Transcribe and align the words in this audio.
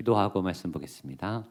기도하고 0.00 0.40
말씀 0.40 0.72
보겠습니다. 0.72 1.44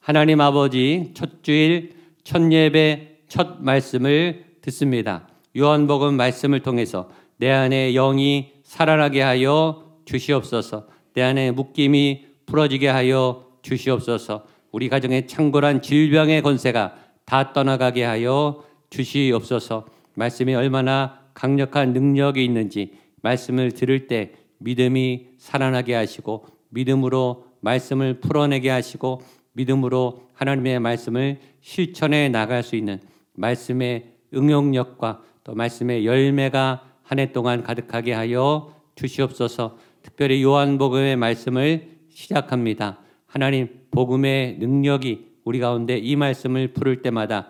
하나님 0.00 0.40
아버지 0.40 1.12
첫 1.14 1.42
주일 1.42 1.94
첫 2.24 2.52
예배 2.52 3.20
첫 3.28 3.62
말씀을 3.62 4.44
듣습니다. 4.62 5.28
요한복음 5.56 6.14
말씀을 6.16 6.60
통해서 6.60 7.08
내 7.36 7.50
안에 7.50 7.92
영이 7.92 8.52
살아나게 8.64 9.22
하여 9.22 9.98
주시옵소서. 10.06 10.88
내 11.14 11.22
안에 11.22 11.52
묶임이 11.52 12.26
풀어지게 12.46 12.88
하여 12.88 13.46
주시옵소서. 13.62 14.44
우리 14.72 14.88
가정의 14.88 15.28
창궐한 15.28 15.80
질병의 15.80 16.42
권세가 16.42 16.96
다 17.24 17.52
떠나가게 17.52 18.02
하여 18.02 18.64
주시옵소서. 18.90 19.86
말씀이 20.14 20.54
얼마나 20.54 21.20
강력한 21.32 21.92
능력이 21.92 22.44
있는지 22.44 22.98
말씀을 23.22 23.72
들을 23.72 24.08
때 24.08 24.32
믿음이 24.58 25.28
살아나게 25.38 25.94
하시고 25.94 26.46
믿음으로 26.70 27.53
말씀을 27.64 28.20
풀어내게 28.20 28.70
하시고 28.70 29.22
믿음으로 29.52 30.28
하나님의 30.34 30.80
말씀을 30.80 31.38
실천해 31.60 32.28
나갈 32.28 32.62
수 32.62 32.76
있는 32.76 33.00
말씀의 33.32 34.12
응용력과 34.34 35.22
또 35.44 35.54
말씀의 35.54 36.06
열매가 36.06 36.94
한 37.04 37.18
해 37.18 37.32
동안 37.32 37.62
가득하게 37.62 38.12
하여 38.12 38.74
주시옵소서. 38.96 39.76
특별히 40.02 40.42
요한복음의 40.42 41.16
말씀을 41.16 41.88
시작합니다. 42.08 42.98
하나님 43.26 43.68
복음의 43.90 44.58
능력이 44.58 45.34
우리 45.44 45.58
가운데 45.60 45.98
이 45.98 46.16
말씀을 46.16 46.68
풀을 46.68 47.02
때마다 47.02 47.48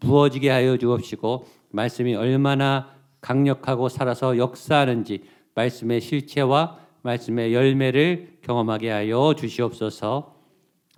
부어지게 0.00 0.50
하여 0.50 0.76
주옵시고 0.76 1.46
말씀이 1.70 2.14
얼마나 2.14 2.94
강력하고 3.20 3.88
살아서 3.88 4.36
역사하는지 4.36 5.24
말씀의 5.54 6.00
실체와 6.00 6.78
말씀의 7.04 7.52
열매를 7.52 8.38
경험하게 8.42 8.90
하여 8.90 9.34
주시옵소서. 9.36 10.34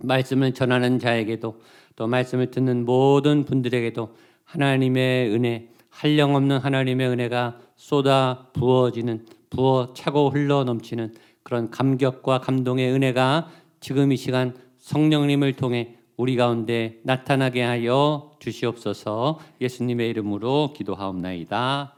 말씀을 0.01 0.55
전하는 0.55 0.99
자에게도 0.99 1.61
또 1.97 2.07
말씀을 2.07 2.51
듣는 2.51 2.85
모든 2.85 3.45
분들에게도 3.45 4.15
하나님의 4.45 5.31
은혜, 5.31 5.69
한량없는 5.91 6.59
하나님의 6.59 7.09
은혜가 7.09 7.59
쏟아 7.77 8.49
부어지는 8.53 9.27
부어 9.51 9.95
차고 9.95 10.31
흘러 10.31 10.65
넘치는 10.65 11.15
그런 11.43 11.71
감격과 11.71 12.41
감동의 12.41 12.93
은혜가 12.93 13.51
지금 13.81 14.13
이 14.13 14.17
시간 14.17 14.55
성령님을 14.79 15.55
통해 15.55 15.97
우리 16.17 16.37
가운데 16.37 17.01
나타나게 17.03 17.63
하여 17.63 18.37
주시옵소서 18.39 19.39
예수님의 19.61 20.11
이름으로 20.11 20.73
기도하옵나이다. 20.77 21.95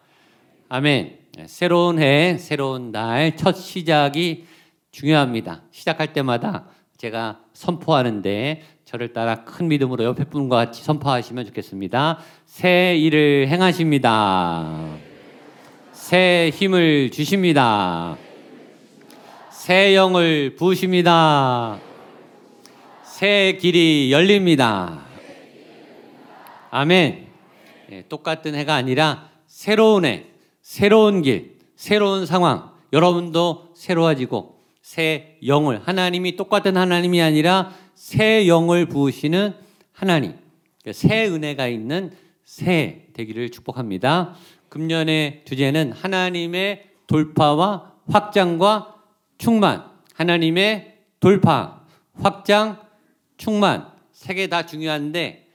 아멘. 0.69 1.28
새로운 1.47 2.01
해, 2.01 2.37
새로운 2.39 2.91
날, 2.91 3.37
첫 3.37 3.57
시작이 3.57 4.47
중요합니다. 4.91 5.63
시작할 5.71 6.13
때마다 6.13 6.67
제가 6.97 7.39
선포하는데 7.53 8.63
저를 8.85 9.13
따라 9.13 9.45
큰 9.45 9.69
믿음으로 9.69 10.03
옆에 10.05 10.25
분과 10.25 10.57
같이 10.57 10.83
선포하시면 10.83 11.47
좋겠습니다. 11.47 12.19
새 12.45 12.97
일을 12.97 13.47
행하십니다. 13.49 14.97
새 15.93 16.51
힘을 16.53 17.11
주십니다. 17.11 18.17
새 19.51 19.95
영을 19.95 20.57
부으십니다. 20.57 21.79
새 23.05 23.59
길이 23.61 24.11
열립니다. 24.11 25.03
아멘. 26.71 27.27
네, 27.91 28.05
똑같은 28.09 28.55
해가 28.55 28.75
아니라 28.75 29.29
새로운 29.47 30.05
해, 30.05 30.27
새로운 30.69 31.23
길, 31.23 31.57
새로운 31.77 32.27
상황, 32.27 32.73
여러분도 32.93 33.71
새로워지고 33.75 34.61
새 34.83 35.39
영을 35.47 35.81
하나님이 35.83 36.37
똑같은 36.37 36.77
하나님이 36.77 37.23
아니라 37.23 37.75
새 37.95 38.47
영을 38.47 38.85
부으시는 38.85 39.55
하나님, 39.93 40.35
그러니까 40.83 40.93
새 40.93 41.27
은혜가 41.27 41.69
있는 41.69 42.13
새 42.45 43.07
되기를 43.15 43.49
축복합니다. 43.51 44.35
금년의 44.69 45.45
주제는 45.47 45.93
하나님의 45.93 46.85
돌파와 47.07 47.95
확장과 48.11 48.95
충만. 49.39 49.87
하나님의 50.17 50.99
돌파, 51.19 51.81
확장, 52.21 52.79
충만. 53.39 53.91
세 54.13 54.35
개 54.35 54.49
다 54.49 54.67
중요한데 54.67 55.49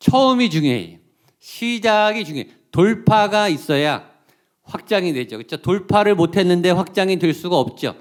처음이 0.00 0.50
중요해요. 0.50 0.98
시작이 1.38 2.26
중요해요. 2.26 2.52
돌파가 2.70 3.48
있어야 3.48 4.09
확장이 4.70 5.12
되죠. 5.12 5.36
그렇죠? 5.36 5.56
돌파를 5.58 6.14
못 6.14 6.36
했는데 6.36 6.70
확장이 6.70 7.18
될 7.18 7.34
수가 7.34 7.58
없죠. 7.58 7.96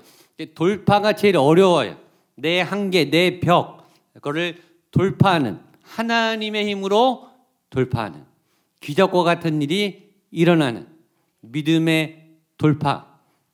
돌파가 0.54 1.14
제일 1.14 1.38
어려워요. 1.38 1.98
내 2.36 2.62
한계, 2.62 3.10
내 3.10 3.40
벽, 3.40 3.90
그거를 4.14 4.62
돌파하는 4.92 5.60
하나님의 5.82 6.70
힘으로 6.70 7.28
돌파하는 7.70 8.24
기적과 8.80 9.24
같은 9.24 9.62
일이 9.62 10.10
일어나는 10.32 10.88
믿음의 11.42 12.28
돌파, 12.58 13.08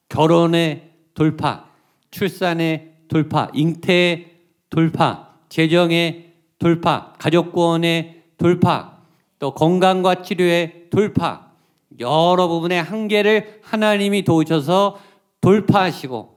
결혼의 0.09 0.91
돌파, 1.13 1.69
출산의 2.11 2.93
돌파, 3.07 3.49
잉태의 3.53 4.31
돌파, 4.69 5.35
재정의 5.49 6.33
돌파, 6.59 7.13
가족구원의 7.17 8.23
돌파, 8.37 8.97
또 9.39 9.53
건강과 9.53 10.21
치료의 10.21 10.87
돌파, 10.89 11.44
여러 11.99 12.47
부분의 12.47 12.81
한계를 12.81 13.59
하나님이 13.63 14.23
도우셔서 14.23 14.99
돌파하시고 15.41 16.35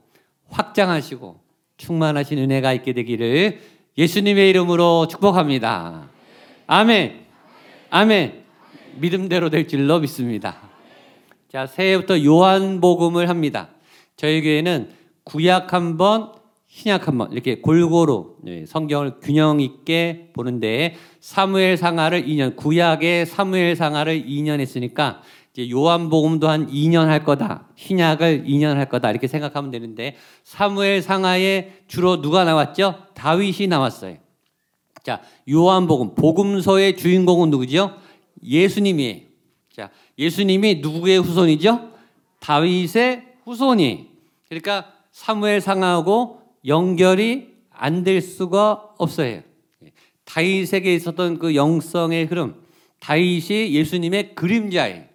확장하시고 0.49 1.41
충만하신 1.77 2.39
은혜가 2.39 2.73
있게 2.75 2.93
되기를 2.93 3.61
예수님의 3.97 4.51
이름으로 4.51 5.09
축복합니다. 5.09 6.09
아멘. 6.67 7.27
아멘. 7.91 8.45
믿음대로 8.97 9.51
될 9.51 9.67
줄로 9.67 10.01
믿습니다. 10.01 10.69
자, 11.51 11.67
새해부터 11.67 12.23
요한복음을 12.23 13.29
합니다. 13.29 13.71
저희 14.17 14.43
교회는 14.43 14.91
구약 15.25 15.73
한 15.73 15.97
번, 15.97 16.33
신약 16.67 17.09
한 17.09 17.17
번, 17.17 17.33
이렇게 17.33 17.61
골고루 17.61 18.37
네, 18.43 18.67
성경을 18.67 19.21
균형 19.21 19.61
있게 19.61 20.31
보는데 20.35 20.97
사무엘 21.21 21.77
상하를 21.77 22.27
2년, 22.27 22.55
구약의 22.57 23.27
사무엘 23.27 23.77
상하를 23.77 24.25
2년 24.27 24.61
했으니까 24.61 25.23
요한복음도 25.71 26.49
한 26.49 26.71
2년 26.71 27.07
할 27.07 27.25
거다. 27.25 27.69
신약을 27.77 28.45
2년 28.47 28.75
할 28.75 28.89
거다. 28.89 29.11
이렇게 29.11 29.27
생각하면 29.27 29.71
되는데 29.71 30.17
사무엘 30.45 31.03
상하에 31.03 31.73
주로 31.89 32.21
누가 32.21 32.45
나왔죠? 32.45 33.07
다윗이 33.15 33.67
나왔어요. 33.69 34.17
자, 35.03 35.21
요한복음 35.51 36.15
복음서의 36.15 36.97
주인공은 36.97 37.51
누구죠? 37.51 37.97
예수님이에요. 38.45 39.23
자, 39.75 39.91
예수님이 40.19 40.77
누구의 40.77 41.19
후손이죠? 41.19 41.91
다윗의 42.41 43.25
후손이. 43.45 44.09
그러니까 44.49 44.93
사무엘 45.13 45.61
상하고 45.61 46.43
연결이 46.67 47.49
안 47.71 48.05
될 48.05 48.21
수가 48.21 48.95
없어요. 48.99 49.43
다윗에게 50.25 50.95
있었던 50.95 51.39
그 51.39 51.55
영성의 51.55 52.27
흐름, 52.27 52.57
다윗이 53.01 53.73
예수님의 53.73 54.35
그림자예요. 54.35 55.08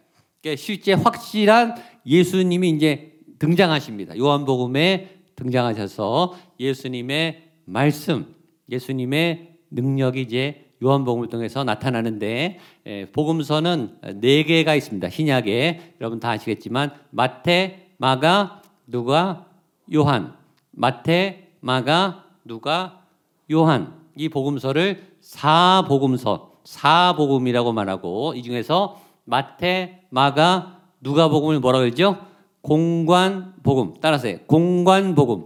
실제 0.58 0.94
확실한 0.94 1.76
예수님이 2.06 2.70
이제 2.72 3.14
등장하십니다. 3.40 4.18
요한복음에 4.18 5.20
등장하셔서 5.36 6.36
예수님의 6.60 7.44
말씀, 7.66 8.36
예수님의 8.70 9.58
능력이 9.72 10.22
이제 10.22 10.66
요한복음을 10.84 11.30
통해서 11.30 11.64
나타나는데 11.64 12.60
예, 12.86 13.06
복음서는 13.12 13.98
네 14.16 14.44
개가 14.44 14.76
있습니다. 14.76 15.10
신약에 15.10 15.96
여러분 16.02 16.20
다 16.20 16.32
아시겠지만 16.32 16.92
마태, 17.12 17.92
마가, 17.98 18.62
누가, 18.86 19.48
요한. 19.94 20.36
마태, 20.72 21.52
마가, 21.62 22.26
누가, 22.44 23.06
요한. 23.52 23.94
이 24.16 24.30
복음서를 24.30 25.14
사복음서, 25.22 26.60
사복음이라고 26.66 27.72
말하고 27.72 28.34
이 28.36 28.44
중에서 28.44 29.02
마태, 29.26 30.08
마가, 30.10 30.82
누가복음을 31.02 31.60
뭐라 31.60 31.80
그러죠? 31.80 32.18
공관복음. 32.62 33.96
따라서요. 34.02 34.38
공관복음. 34.48 35.46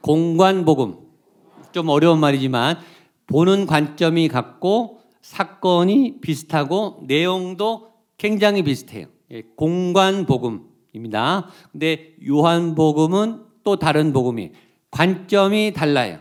공관복음. 0.00 0.98
좀 1.72 1.88
어려운 1.88 2.20
말이지만 2.20 2.78
보는 3.26 3.66
관점이 3.66 4.28
같고 4.28 5.00
사건이 5.22 6.20
비슷하고 6.20 7.04
내용도 7.06 7.92
굉장히 8.18 8.62
비슷해요. 8.62 9.06
예, 9.30 9.42
공관복음입니다. 9.56 11.48
근데 11.72 12.14
요한복음은 12.26 13.44
또 13.64 13.76
다른 13.76 14.12
복음이 14.12 14.52
관점이 14.90 15.72
달라요. 15.72 16.18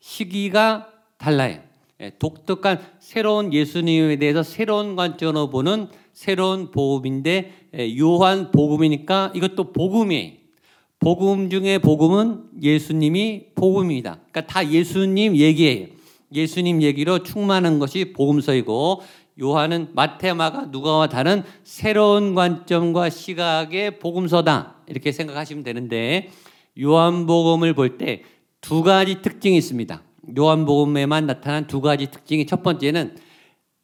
시기가 0.00 0.88
달라요. 1.18 1.60
예, 2.00 2.10
독특한 2.18 2.80
새로운 2.98 3.52
예수님에 3.52 4.16
대해서 4.16 4.42
새로운 4.42 4.96
관점으로 4.96 5.50
보는 5.50 5.88
새로운 6.12 6.70
복음인데 6.70 7.52
예, 7.76 7.98
요한 7.98 8.50
복음이니까 8.50 9.32
이것도 9.34 9.72
복음이 9.72 10.40
복음 10.98 11.50
중에 11.50 11.78
복음은 11.78 12.44
예수님이 12.62 13.46
복음입니다. 13.54 14.18
그러니까 14.30 14.46
다 14.46 14.68
예수님 14.68 15.36
얘기예요. 15.36 15.88
예수님 16.32 16.82
얘기로 16.82 17.22
충만한 17.22 17.78
것이 17.78 18.12
복음서이고 18.12 19.02
요한은 19.40 19.88
마테마가 19.94 20.66
누가와 20.66 21.08
다른 21.08 21.42
새로운 21.62 22.34
관점과 22.34 23.10
시각의 23.10 23.98
복음서다. 23.98 24.76
이렇게 24.88 25.12
생각하시면 25.12 25.62
되는데 25.64 26.30
요한복음을 26.80 27.74
볼 27.74 27.98
때 27.98 28.22
두 28.64 28.82
가지 28.82 29.20
특징이 29.20 29.58
있습니다. 29.58 30.02
요한복음에만 30.36 31.26
나타난 31.26 31.66
두 31.66 31.80
가지 31.80 32.10
특징이 32.10 32.46
첫 32.46 32.62
번째는 32.62 33.16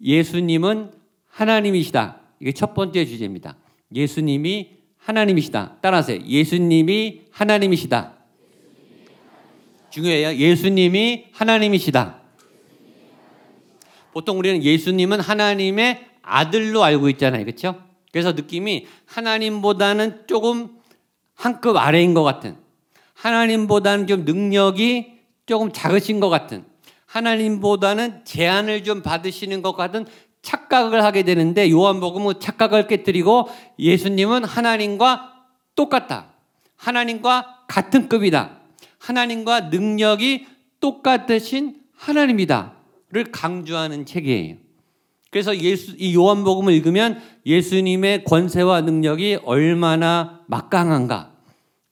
예수님은 0.02 0.92
하나님이시다. 1.26 2.20
이게 2.40 2.52
첫 2.52 2.74
번째 2.74 3.04
주제입니다. 3.04 3.56
예수님이 3.94 4.70
하나님이시다. 4.98 5.76
따라하세요. 5.80 6.22
예수님이 6.26 7.22
하나님이시다. 7.30 8.14
중요해요. 9.90 10.34
예수님이 10.36 11.26
하나님이시다. 11.32 12.20
보통 14.12 14.38
우리는 14.38 14.62
예수님은 14.62 15.20
하나님의 15.20 16.06
아들로 16.22 16.82
알고 16.84 17.08
있잖아요. 17.10 17.44
그렇죠? 17.44 17.82
그래서 18.12 18.32
느낌이 18.32 18.86
하나님보다는 19.06 20.26
조금 20.26 20.80
한 21.34 21.60
급 21.60 21.76
아래인 21.76 22.12
것 22.14 22.22
같은 22.22 22.56
하나님보다는 23.14 24.06
좀 24.06 24.24
능력이 24.24 25.19
조금 25.50 25.72
작으신 25.72 26.20
것 26.20 26.28
같은 26.28 26.64
하나님보다는 27.06 28.24
제한을 28.24 28.84
좀 28.84 29.02
받으시는 29.02 29.62
것 29.62 29.72
같은 29.72 30.06
착각을 30.42 31.02
하게 31.02 31.24
되는데 31.24 31.68
요한복음은 31.72 32.38
착각을 32.38 32.86
깨뜨리고 32.86 33.48
예수님은 33.80 34.44
하나님과 34.44 35.32
똑같다. 35.74 36.28
하나님과 36.76 37.64
같은 37.66 38.08
급이다. 38.08 38.58
하나님과 38.98 39.62
능력이 39.62 40.46
똑같으신 40.78 41.80
하나님이다를 41.96 43.32
강조하는 43.32 44.06
책이에요. 44.06 44.54
그래서 45.30 45.56
예수 45.58 45.96
이 45.98 46.14
요한복음을 46.14 46.72
읽으면 46.74 47.20
예수님의 47.44 48.22
권세와 48.22 48.82
능력이 48.82 49.40
얼마나 49.44 50.42
막강한가. 50.46 51.29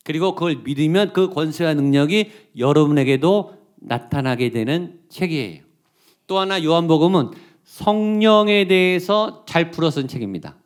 그리고 0.09 0.35
그걸 0.35 0.63
믿으면 0.65 1.13
그 1.13 1.29
권세와 1.29 1.75
능력이 1.75 2.31
여러분에게도 2.57 3.53
나타나게 3.77 4.49
되는 4.49 4.95
책이에요. 5.11 5.61
또 6.27 6.39
하나 6.39 6.65
요한복음은 6.65 7.33
성령에 7.63 8.67
대해서 8.69 9.45
잘 9.45 9.71
풀어 9.71 9.91
쓴 9.91 10.09
책입니다. 10.09 10.57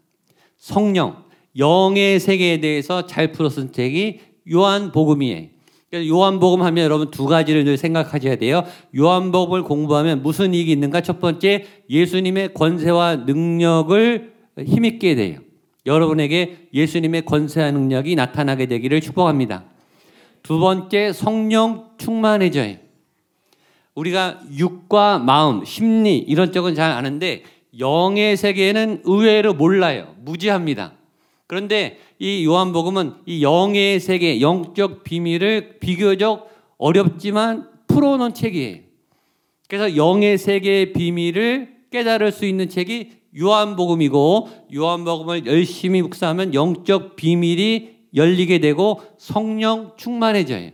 성령, 0.59 1.25
영의 1.59 2.21
세계에 2.21 2.61
대해서 2.61 3.06
잘 3.06 3.33
풀어 3.33 3.49
쓴 3.49 3.73
책이 3.73 4.21
요한복음이에요. 4.49 5.49
요한복음 5.93 6.62
하면 6.62 6.85
여러분 6.85 7.11
두 7.11 7.27
가지를 7.27 7.65
늘 7.65 7.77
생각하셔야 7.77 8.37
돼요. 8.37 8.62
요한복음을 8.97 9.65
공부하면 9.65 10.23
무슨 10.23 10.55
이익이 10.55 10.71
있는가? 10.71 11.00
첫 11.00 11.19
번째, 11.19 11.67
예수님의 11.91 12.55
권세와 12.55 13.17
능력을 13.17 14.35
힘있게 14.65 15.17
돼요. 15.17 15.41
여러분에게 15.87 16.69
예수님의 16.73 17.25
권세와 17.25 17.70
능력이 17.73 18.14
나타나게 18.14 18.67
되기를 18.67 19.00
축복합니다. 19.00 19.64
두 20.43 20.58
번째, 20.58 21.12
성령 21.12 21.90
충만해져요. 21.99 22.76
우리가 23.94 24.40
육과 24.56 25.19
마음, 25.19 25.64
심리 25.64 26.19
이런 26.19 26.52
쪽은 26.52 26.75
잘 26.75 26.90
아는데 26.90 27.43
영의 27.79 28.37
세계는 28.37 29.02
의외로 29.05 29.55
몰라요. 29.55 30.14
무지합니다. 30.20 30.94
그런데 31.46 31.99
이 32.19 32.44
요한복음은 32.44 33.14
이 33.26 33.43
영의 33.43 34.00
세계, 34.00 34.40
영적 34.40 35.05
비밀을 35.05 35.78
비교적 35.81 36.50
어렵지만 36.78 37.69
풀어놓은 37.88 38.35
책이에요. 38.35 38.78
그래서 39.69 39.96
영의 39.96 40.38
세계의 40.38 40.93
비밀을 40.93 41.75
깨달을 41.90 42.32
수 42.32 42.46
있는 42.46 42.69
책이 42.69 43.22
요한복음이고 43.38 44.49
요한복음을 44.75 45.46
열심히 45.46 46.02
묵상하면 46.02 46.55
영적 46.55 47.17
비밀이 47.17 47.90
열리게 48.14 48.58
되고 48.58 49.00
성령 49.19 49.93
충만해져요. 49.96 50.70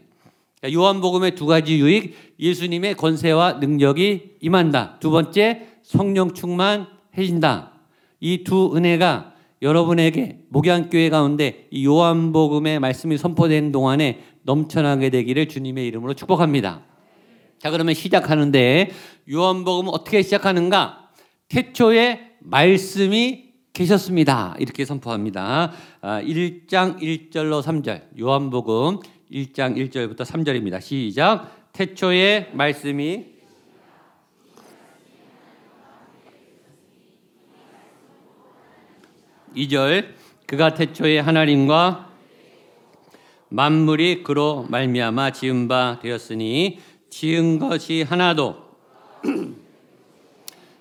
요한복음의 0.72 1.36
두 1.36 1.46
가지 1.46 1.78
유익, 1.78 2.14
예수님의 2.40 2.94
권세와 2.96 3.54
능력이 3.54 4.38
임한다. 4.40 4.98
두 4.98 5.10
번째, 5.10 5.68
성령 5.82 6.34
충만해진다. 6.34 7.72
이 8.20 8.42
두 8.42 8.76
은혜가 8.76 9.34
여러분에게 9.62 10.40
목양교회 10.48 11.10
가운데 11.10 11.66
이 11.70 11.84
요한복음의 11.86 12.80
말씀이 12.80 13.18
선포된 13.18 13.72
동안에 13.72 14.20
넘쳐나게 14.42 15.10
되기를 15.10 15.48
주님의 15.48 15.86
이름으로 15.86 16.14
축복합니다. 16.14 16.82
자, 17.58 17.70
그러면 17.70 17.94
시작하는데 17.94 18.90
요한복음은 19.30 19.92
어떻게 19.92 20.22
시작하는가? 20.22 21.10
태초에 21.48 22.27
말씀이 22.50 23.52
계셨습니다. 23.74 24.56
이렇게 24.58 24.86
선포합니다. 24.86 25.70
1장 26.00 26.94
아, 26.94 26.96
1절로 26.96 27.62
3절. 27.62 28.18
요한복음 28.18 29.00
1장 29.30 29.76
1절부터 29.76 30.22
3절입니다. 30.22 30.80
시작. 30.80 31.72
태초에 31.74 32.50
말씀이 32.54 33.26
이절 39.54 40.14
그가 40.46 40.72
태초에 40.72 41.18
하나님과 41.18 42.10
만물이 43.50 44.22
그로 44.22 44.66
말미암아 44.70 45.32
지은 45.32 45.68
바 45.68 45.98
되었으니 46.00 46.78
지은 47.10 47.58
것이 47.58 48.02
하나도 48.02 48.67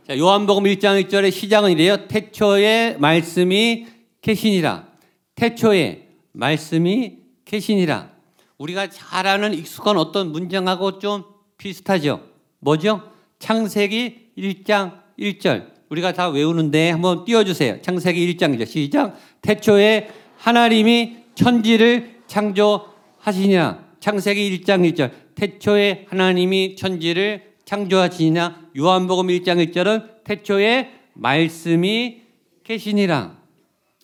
자, 0.07 0.18
요한복음 0.18 0.63
1장 0.63 1.04
1절의 1.04 1.33
시작은 1.33 1.69
이래요. 1.71 2.07
태초에 2.07 2.95
말씀이 2.98 3.88
계시니라. 4.21 4.88
태초에 5.36 6.07
말씀이 6.31 7.18
계시니라. 7.44 8.12
우리가 8.57 8.89
잘 8.89 9.27
아는 9.27 9.54
익숙한 9.54 9.98
어떤 9.98 10.31
문장하고 10.31 11.00
좀 11.00 11.25
비슷하죠. 11.57 12.21
뭐죠? 12.59 13.01
창세기 13.39 14.30
1장 14.38 14.94
1절. 15.19 15.74
우리가 15.89 16.13
다 16.13 16.30
외우는데 16.30 16.92
한번 16.92 17.25
띄워주세요. 17.25 17.81
창세기 17.81 18.33
1장이죠. 18.38 18.65
시작. 18.65 19.19
태초에 19.42 20.07
하나님이 20.38 21.18
천지를 21.36 22.21
창조하시냐. 22.27 23.95
창세기 24.00 24.62
1장 24.62 24.89
1절. 24.89 25.12
태초에 25.36 26.06
하나님이 26.07 26.77
천지를 26.77 27.46
창조하시냐. 27.68 28.69
요한복음 28.78 29.28
1장 29.28 29.64
1절은 29.68 30.24
태초에 30.24 30.90
말씀이 31.14 32.21
계시니라. 32.64 33.36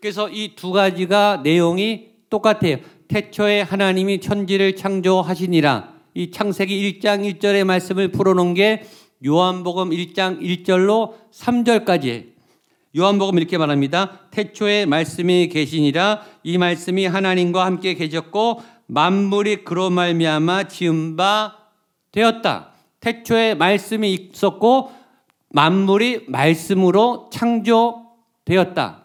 그래서 0.02 0.30
이 0.30 0.56
두 0.56 0.72
가지가 0.74 1.42
내용이 1.44 2.10
똑같아요. 2.30 2.78
태초에 3.08 3.62
하나님이 3.62 4.20
천지를 4.20 4.76
창조하시니라. 4.76 5.94
이 6.14 6.30
창세기 6.30 7.00
1장 7.00 7.40
1절의 7.40 7.64
말씀을 7.64 8.12
풀어놓은 8.12 8.54
게 8.54 8.84
요한복음 9.26 9.92
1장 9.92 10.42
1절로 10.42 11.14
3절까지 11.32 12.34
요한복음 12.98 13.38
이렇게 13.38 13.58
말합니다. 13.58 14.28
태초에 14.32 14.86
말씀이 14.86 15.48
계시니라 15.48 16.22
이 16.44 16.58
말씀이 16.58 17.06
하나님과 17.06 17.66
함께 17.66 17.94
계셨고 17.94 18.62
만물이 18.88 19.64
그로 19.64 19.90
말미암아 19.90 20.68
지은 20.68 21.16
바 21.16 21.56
되었다. 22.12 22.73
태초에 23.04 23.54
말씀이 23.56 24.14
있었고 24.14 24.92
만물이 25.50 26.26
말씀으로 26.28 27.30
창조되었다. 27.34 29.04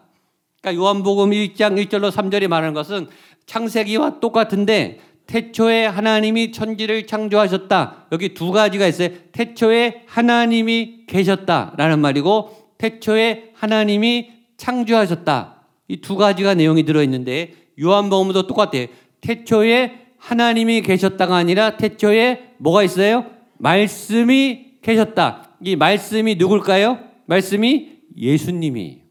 그러니까 0.61 0.81
요한복음 0.81 1.31
1장 1.31 1.85
1절로 1.85 2.09
3절이 2.09 2.47
말하는 2.47 2.73
것은 2.73 3.07
창세기와 3.45 4.21
똑같은데 4.21 4.99
태초에 5.27 5.85
하나님이 5.85 6.53
천지를 6.53 7.07
창조하셨다. 7.07 8.07
여기 8.13 8.33
두 8.33 8.51
가지가 8.51 8.87
있어요. 8.87 9.09
태초에 9.33 10.03
하나님이 10.07 11.05
계셨다라는 11.07 11.99
말이고 11.99 12.57
태초에 12.77 13.51
하나님이 13.53 14.31
창조하셨다. 14.55 15.55
이 15.89 15.97
두 15.97 16.15
가지가 16.15 16.53
내용이 16.53 16.83
들어 16.83 17.03
있는데 17.03 17.53
요한복음도 17.81 18.47
똑같아요. 18.47 18.87
태초에 19.21 20.07
하나님이 20.17 20.83
계셨다가 20.83 21.35
아니라 21.35 21.75
태초에 21.77 22.53
뭐가 22.59 22.83
있어요? 22.83 23.38
말씀이 23.59 24.79
계셨다. 24.81 25.55
이 25.63 25.75
말씀이 25.75 26.35
누굴까요? 26.35 26.99
말씀이 27.25 27.99
예수님이. 28.17 29.01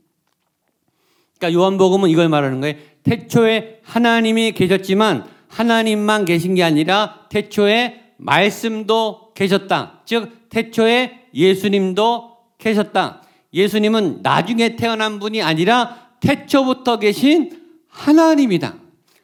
그러니까 1.39 1.59
요한복음은 1.59 2.11
이걸 2.11 2.29
말하는 2.29 2.61
거예요. 2.61 2.77
태초에 3.05 3.81
하나님이 3.85 4.53
계셨지만 4.53 5.25
하나님만 5.49 6.25
계신 6.25 6.55
게 6.55 6.63
아니라 6.63 7.27
태초에 7.31 8.13
말씀도 8.17 9.33
계셨다. 9.35 10.03
즉, 10.05 10.49
태초에 10.51 11.29
예수님도 11.33 12.37
계셨다. 12.59 13.23
예수님은 13.55 14.21
나중에 14.23 14.77
태어난 14.77 15.19
분이 15.19 15.43
아니라 15.43 16.09
태초부터 16.21 16.99
계신 16.99 17.63
하나님이다. 17.89 18.77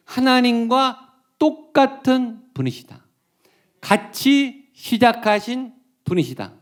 하나님과 0.05 1.13
똑같은 1.39 2.41
분이시다. 2.55 3.05
같이 3.81 4.64
시작하신 4.75 5.73
분이시다. 6.05 6.53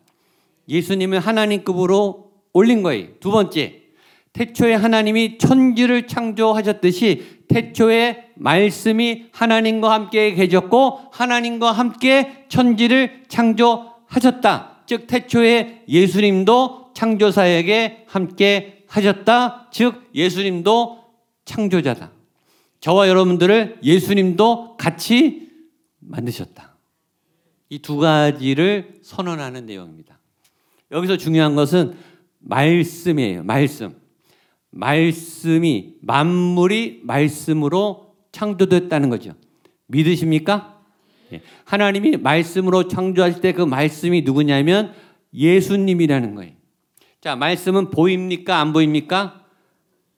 예수님을 0.68 1.18
하나님급으로 1.18 2.30
올린 2.52 2.82
거예요. 2.82 3.08
두 3.20 3.30
번째, 3.30 3.80
태초에 4.32 4.74
하나님이 4.74 5.38
천지를 5.38 6.06
창조하셨듯이 6.06 7.42
태초에 7.48 8.30
말씀이 8.36 9.26
하나님과 9.32 9.92
함께 9.92 10.32
계셨고 10.34 11.00
하나님과 11.12 11.72
함께 11.72 12.46
천지를 12.48 13.24
창조하셨다. 13.28 14.84
즉 14.86 15.06
태초에 15.06 15.82
예수님도 15.88 16.92
창조사에게 16.94 18.04
함께 18.06 18.84
하셨다. 18.88 19.68
즉 19.70 20.10
예수님도 20.14 21.02
창조자다. 21.44 22.12
저와 22.80 23.08
여러분들을 23.08 23.78
예수님도 23.82 24.76
같이 24.76 25.48
만드셨다. 26.00 26.71
이 27.72 27.78
두 27.78 27.96
가지를 27.96 29.00
선언하는 29.02 29.64
내용입니다. 29.64 30.18
여기서 30.90 31.16
중요한 31.16 31.54
것은 31.54 31.96
말씀이에요. 32.40 33.44
말씀. 33.44 33.96
말씀이 34.68 35.94
만물이 36.02 37.00
말씀으로 37.04 38.14
창조됐다는 38.30 39.08
거죠. 39.08 39.32
믿으십니까? 39.86 40.82
예. 41.32 41.40
하나님이 41.64 42.18
말씀으로 42.18 42.88
창조하실 42.88 43.40
때 43.40 43.52
그 43.52 43.62
말씀이 43.62 44.20
누구냐면 44.20 44.92
예수님이라는 45.32 46.34
거예요. 46.34 46.52
자, 47.22 47.36
말씀은 47.36 47.90
보입니까? 47.90 48.60
안 48.60 48.74
보입니까? 48.74 49.46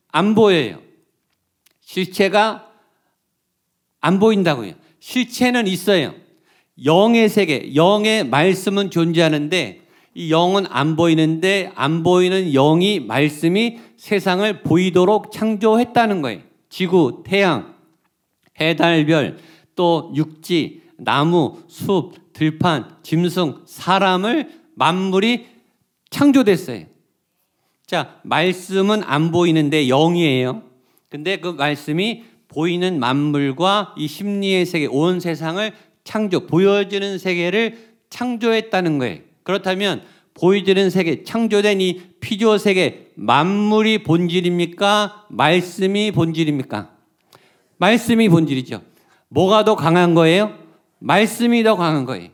안 0.09 0.35
보여요. 0.35 0.83
실체가 1.79 2.69
안 4.01 4.19
보인다고요. 4.19 4.73
실체는 4.99 5.69
있어요. 5.69 6.24
영의 6.83 7.28
세계, 7.28 7.75
영의 7.75 8.25
말씀은 8.26 8.90
존재하는데 8.90 9.81
이 10.14 10.31
영은 10.31 10.66
안 10.69 10.97
보이는데 10.97 11.73
안 11.75 12.02
보이는 12.02 12.52
영이 12.52 13.00
말씀이 13.00 13.78
세상을 13.97 14.62
보이도록 14.62 15.33
창조했다는 15.33 16.23
거예요. 16.23 16.40
지구, 16.69 17.23
태양, 17.26 17.75
해달별, 18.61 19.38
또 19.75 20.12
육지, 20.14 20.83
나무, 20.97 21.62
숲, 21.69 22.33
들판, 22.33 22.97
짐승, 23.02 23.62
사람을 23.66 24.50
만물이 24.75 25.47
창조됐어요. 26.11 26.87
자, 27.87 28.21
말씀은 28.23 29.02
안 29.04 29.31
보이는데 29.31 29.88
영이에요. 29.88 30.62
근데 31.09 31.37
그 31.38 31.49
말씀이 31.49 32.25
보이는 32.49 33.00
만물과 33.00 33.95
이 33.99 34.07
심리의 34.07 34.64
세계, 34.64 34.87
온 34.87 35.19
세상을 35.19 35.73
창조, 36.05 36.47
보여지는 36.47 37.19
세계를 37.19 37.95
창조했다는 38.11 38.99
거예요. 38.99 39.19
그렇다면 39.43 40.03
보여지는 40.35 40.91
세계, 40.91 41.25
창조된 41.25 41.81
이 41.81 42.01
피조 42.21 42.59
세계, 42.59 43.11
만물이 43.15 44.03
본질입니까? 44.03 45.27
말씀이 45.31 46.11
본질입니까? 46.13 46.91
말씀이 47.79 48.29
본질이죠. 48.29 48.83
뭐가 49.29 49.65
더 49.65 49.77
강한 49.77 50.15
거예요? 50.15 50.57
말씀이 50.99 51.63
더 51.63 51.77
강한 51.77 52.05
거예요. 52.05 52.29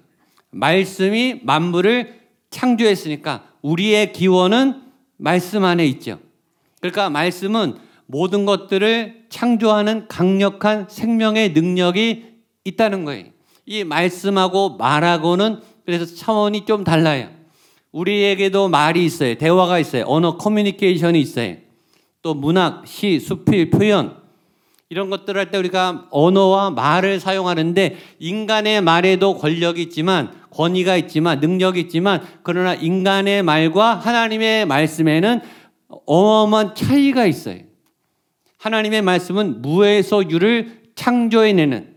말씀이 0.51 1.41
만물을 1.43 2.21
창조했으니까 2.51 3.45
우리의 3.63 4.13
기원은 4.13 4.83
말씀 5.17 5.65
안에 5.65 5.87
있죠. 5.87 6.19
그러니까 6.81 7.11
말씀은 7.11 7.77
모든 8.07 8.47
것들을 8.47 9.27
창조하는 9.29 10.09
강력한 10.09 10.87
생명의 10.89 11.53
능력이 11.53 12.25
있다는 12.65 13.05
거예요. 13.05 13.27
이 13.71 13.85
말씀하고 13.85 14.79
말하고는 14.79 15.61
그래서 15.87 16.05
차원이 16.05 16.67
좀 16.67 16.83
달라요. 16.83 17.29
우리에게도 17.93 18.69
말이 18.69 19.05
있어요. 19.05 19.37
대화가 19.37 19.79
있어요. 19.79 20.03
언어 20.09 20.37
커뮤니케이션이 20.37 21.21
있어요. 21.21 21.55
또 22.21 22.35
문학, 22.35 22.85
시, 22.89 23.21
수필, 23.21 23.71
표현 23.71 24.17
이런 24.89 25.09
것들을 25.09 25.39
할때 25.39 25.57
우리가 25.57 26.09
언어와 26.11 26.71
말을 26.71 27.21
사용하는데 27.21 27.97
인간의 28.19 28.81
말에도 28.81 29.39
권력이 29.39 29.83
있지만 29.83 30.33
권위가 30.51 30.97
있지만 30.97 31.39
능력이 31.39 31.83
있지만 31.83 32.23
그러나 32.43 32.75
인간의 32.75 33.45
말과 33.45 33.95
하나님의 33.95 34.67
말씀에는 34.67 35.43
어마어마한 36.07 36.75
차이가 36.75 37.25
있어요. 37.25 37.61
하나님의 38.59 39.03
말씀은 39.03 39.63
무에서 39.63 40.29
유를 40.29 40.81
창조해내는 40.97 41.90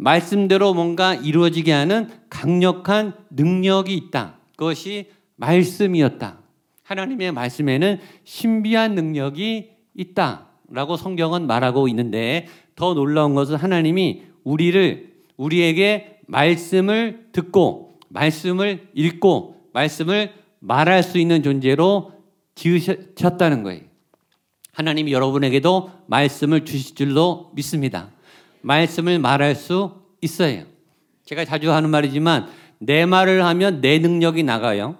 말씀대로 0.00 0.72
뭔가 0.72 1.14
이루어지게 1.14 1.72
하는 1.72 2.08
강력한 2.30 3.12
능력이 3.30 3.94
있다. 3.94 4.38
그것이 4.56 5.10
말씀이었다. 5.36 6.38
하나님의 6.82 7.32
말씀에는 7.32 7.98
신비한 8.24 8.94
능력이 8.94 9.70
있다 9.94 10.46
라고 10.70 10.96
성경은 10.96 11.46
말하고 11.46 11.86
있는데 11.88 12.46
더 12.76 12.94
놀라운 12.94 13.34
것은 13.34 13.56
하나님이 13.56 14.22
우리를 14.42 15.10
우리에게 15.36 16.20
말씀을 16.26 17.28
듣고 17.32 17.98
말씀을 18.08 18.88
읽고 18.94 19.68
말씀을 19.74 20.32
말할 20.60 21.02
수 21.02 21.18
있는 21.18 21.42
존재로 21.42 22.12
지으셨다는 22.54 23.62
거예요. 23.62 23.82
하나님이 24.72 25.12
여러분에게도 25.12 25.90
말씀을 26.06 26.64
주실 26.64 26.94
줄로 26.94 27.50
믿습니다. 27.54 28.10
말씀을 28.62 29.18
말할 29.18 29.54
수 29.54 30.02
있어요. 30.20 30.64
제가 31.24 31.44
자주 31.44 31.72
하는 31.72 31.90
말이지만 31.90 32.48
내 32.78 33.06
말을 33.06 33.44
하면 33.44 33.80
내 33.80 33.98
능력이 33.98 34.42
나가요. 34.42 34.96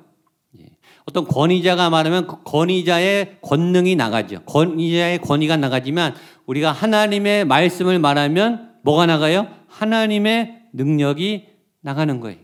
예. 0.60 0.66
어떤 1.06 1.26
권위자가 1.26 1.90
말하면 1.90 2.26
그 2.26 2.42
권위자의 2.44 3.38
권능이 3.42 3.96
나가죠. 3.96 4.42
권위자의 4.44 5.18
권위가 5.18 5.56
나가지만 5.56 6.14
우리가 6.46 6.72
하나님의 6.72 7.44
말씀을 7.46 7.98
말하면 7.98 8.70
뭐가 8.82 9.06
나가요? 9.06 9.48
하나님의 9.68 10.62
능력이 10.72 11.46
나가는 11.80 12.20
거예요. 12.20 12.38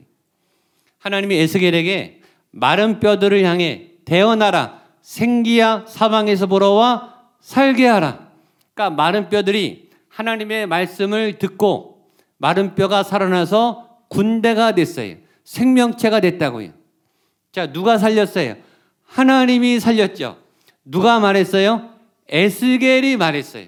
하나님이 0.98 1.36
에스겔에게 1.36 2.20
마른 2.50 3.00
뼈들을 3.00 3.44
향해 3.44 3.90
대어나라 4.04 4.80
생기야 5.02 5.84
사방에서 5.86 6.46
보러와 6.46 7.14
살게 7.40 7.86
하라. 7.86 8.30
그러니까 8.74 8.96
마른 8.96 9.28
뼈들이 9.28 9.85
하나님의 10.16 10.66
말씀을 10.66 11.38
듣고 11.38 12.06
마른 12.38 12.74
뼈가 12.74 13.02
살아나서 13.02 13.98
군대가 14.08 14.74
됐어요. 14.74 15.16
생명체가 15.44 16.20
됐다고요. 16.20 16.70
자, 17.52 17.70
누가 17.70 17.98
살렸어요? 17.98 18.56
하나님이 19.04 19.78
살렸죠. 19.78 20.38
누가 20.84 21.20
말했어요? 21.20 21.90
에스겔이 22.28 23.18
말했어요. 23.18 23.66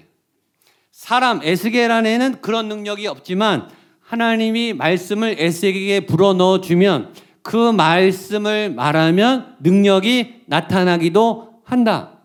사람 0.91 1.39
에스겔 1.43 1.91
안에는 1.91 2.41
그런 2.41 2.67
능력이 2.67 3.05
없지만 3.05 3.69
하나님이 4.01 4.73
말씀을 4.73 5.35
에스겔에게 5.37 6.07
불어넣어 6.07 6.61
주면 6.61 7.13
그 7.43 7.71
말씀을 7.71 8.71
말하면 8.71 9.55
능력이 9.59 10.43
나타나기도 10.47 11.61
한다. 11.63 12.18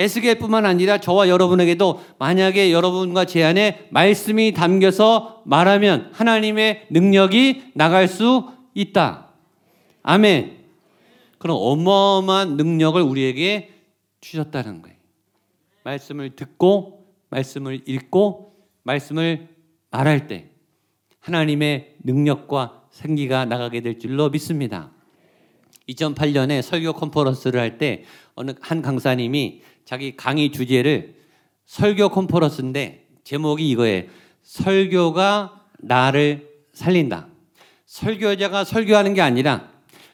에스겔뿐만 0.00 0.64
아니라 0.64 0.98
저와 0.98 1.28
여러분에게도 1.28 2.02
만약에 2.18 2.72
여러분과 2.72 3.26
제 3.26 3.44
안에 3.44 3.88
말씀이 3.90 4.52
담겨서 4.52 5.42
말하면 5.44 6.10
하나님의 6.12 6.86
능력이 6.90 7.72
나갈 7.74 8.08
수 8.08 8.50
있다. 8.74 9.28
아멘. 10.02 10.58
그런 11.38 11.56
어마어마한 11.58 12.56
능력을 12.56 13.00
우리에게 13.00 13.74
주셨다는 14.22 14.82
거예요. 14.82 14.96
말씀을 15.84 16.30
듣고 16.36 17.06
말씀을 17.28 17.82
읽고 17.86 18.54
말씀을 18.82 19.48
말할 19.90 20.28
때 20.28 20.50
하나님의 21.20 21.96
능력과 22.04 22.84
생기가 22.90 23.44
나가게 23.44 23.82
될 23.82 23.98
줄로 23.98 24.30
믿습니다. 24.30 24.92
2008년에 25.88 26.62
설교 26.62 26.92
컨퍼런스를 26.94 27.60
할 27.60 27.78
때 27.78 28.04
어느 28.34 28.52
한 28.60 28.80
강사님이 28.80 29.62
자기 29.90 30.14
강의 30.14 30.52
주제를 30.52 31.16
설교 31.66 32.10
컨퍼런스인데 32.10 33.08
제목이 33.24 33.68
이거예요. 33.70 34.04
설교가 34.44 35.62
나를 35.80 36.48
살린다. 36.72 37.26
설교자가 37.86 38.62
설교하는 38.62 39.14
게 39.14 39.20
아니라 39.20 39.68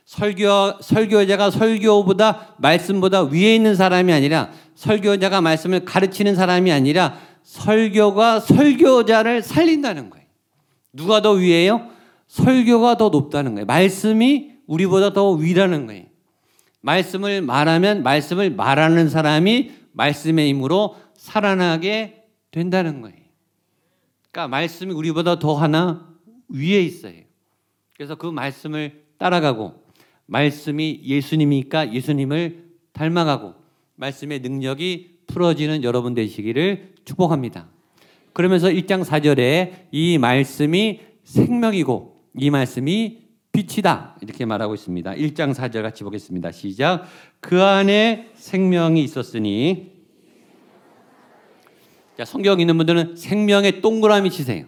설교 0.07 0.81
설교자가 0.81 1.51
설교보다 1.51 2.55
말씀보다 2.57 3.25
위에 3.25 3.55
있는 3.55 3.75
사람이 3.75 4.15
아니라 4.15 4.51
설교자가 4.77 5.43
말씀을 5.43 5.85
가르치는 5.85 6.37
사람이 6.37 6.73
아니라 6.73 7.19
설교가 7.43 8.41
설교자를 8.41 9.43
살린다는 9.43 10.09
거예요. 10.09 10.27
누가 10.95 11.21
더 11.21 11.33
위에요? 11.33 11.91
설교가 12.29 12.97
더 12.97 13.11
높다는 13.11 13.53
거예요. 13.53 13.67
말씀이 13.67 14.53
우리보다 14.67 15.13
더 15.13 15.33
위라는 15.33 15.87
거예요. 15.87 16.16
말씀을 16.87 17.43
말하면 17.43 18.05
말씀을 18.05 18.51
말하는 18.51 19.09
사람이 19.09 19.73
말씀의 19.93 20.49
힘으로 20.51 20.97
살아나게 21.15 22.23
된다는 22.53 23.01
거예요. 23.01 23.17
그러니까 24.31 24.49
말씀이 24.49 24.93
우리보다 24.95 25.41
더 25.41 25.55
하나 25.55 26.15
위에 26.49 26.81
있어요. 26.81 27.15
그래서 27.95 28.15
그 28.15 28.27
말씀을 28.27 29.05
따라가고 29.19 29.83
말씀이 30.27 31.01
예수님이니까 31.03 31.93
예수님을 31.93 32.67
닮아가고 32.93 33.55
말씀의 33.97 34.41
능력이 34.41 35.17
풀어지는 35.27 35.83
여러분 35.83 36.15
되시기를 36.15 36.95
축복합니다. 37.05 37.69
그러면서 38.33 38.69
1장 38.69 39.05
4절에 39.05 39.87
이 39.91 40.19
말씀이 40.19 41.01
생명이고 41.25 42.23
이 42.39 42.51
말씀이 42.51 43.26
빛이다 43.57 44.17
이렇게 44.21 44.45
말하고 44.45 44.75
있습니다. 44.75 45.13
1장 45.13 45.55
4절 45.55 45.83
같이 45.83 46.05
보겠습니다. 46.05 46.53
시작. 46.53 47.07
그 47.41 47.63
안에 47.63 48.31
생명이 48.35 49.03
있었으니 49.03 49.93
자, 52.19 52.25
성경 52.27 52.61
있는 52.61 52.77
분들은 52.77 53.17
생명의 53.17 53.81
동그라미 53.81 54.31
치세요. 54.31 54.67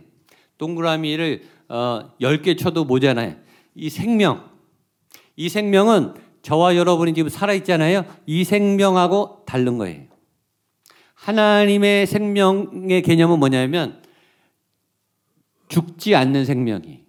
동그라미를 0.57 1.43
어, 1.69 2.13
10개 2.21 2.59
쳐도 2.59 2.87
모자라요. 2.87 3.37
이 3.75 3.91
생명 3.91 4.49
이 5.37 5.51
생명은 5.51 6.15
저와 6.41 6.77
여러분이 6.77 7.13
지금 7.13 7.29
살아 7.29 7.53
있잖아요. 7.53 8.07
이 8.25 8.43
생명하고 8.45 9.45
다른 9.47 9.77
거예요. 9.77 10.05
하나님의 11.13 12.07
생명의 12.07 13.03
개념은 13.03 13.39
뭐냐면 13.39 14.03
죽지 15.69 16.15
않는 16.15 16.47
생명이 16.47 17.08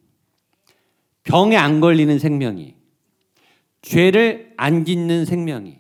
병에 1.30 1.56
안 1.56 1.80
걸리는 1.80 2.18
생명이 2.18 2.74
죄를 3.84 4.54
안 4.58 4.84
짓는 4.84 5.26
생명이 5.26 5.78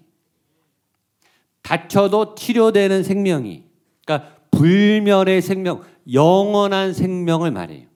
다쳐도 1.63 2.36
치료되는 2.36 3.03
생명이 3.03 3.63
그러니까 4.06 4.36
불멸의 4.51 5.41
생명, 5.41 5.84
영원한 6.12 6.94
생명을 6.94 7.51
말해요. 7.51 7.88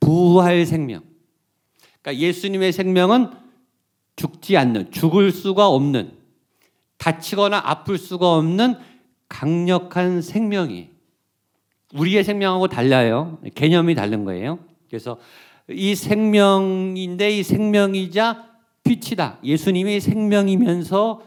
부활 0.00 0.64
생명. 0.64 1.02
그러니까 2.00 2.22
예수님의 2.22 2.72
생명은 2.72 3.30
죽지 4.14 4.56
않는, 4.56 4.92
죽을 4.92 5.30
수가 5.30 5.68
없는, 5.68 6.12
다치거나 6.96 7.60
아플 7.64 7.98
수가 7.98 8.34
없는 8.36 8.76
강력한 9.28 10.22
생명이 10.22 10.90
우리의 11.94 12.24
생명하고 12.24 12.68
달라요. 12.68 13.38
개념이 13.54 13.94
다른 13.94 14.24
거예요. 14.24 14.58
그래서 14.88 15.18
이 15.70 15.94
생명인데 15.94 17.30
이 17.30 17.42
생명이자 17.42 18.44
빛이다. 18.84 19.38
예수님이 19.42 20.00
생명이면서 20.00 21.22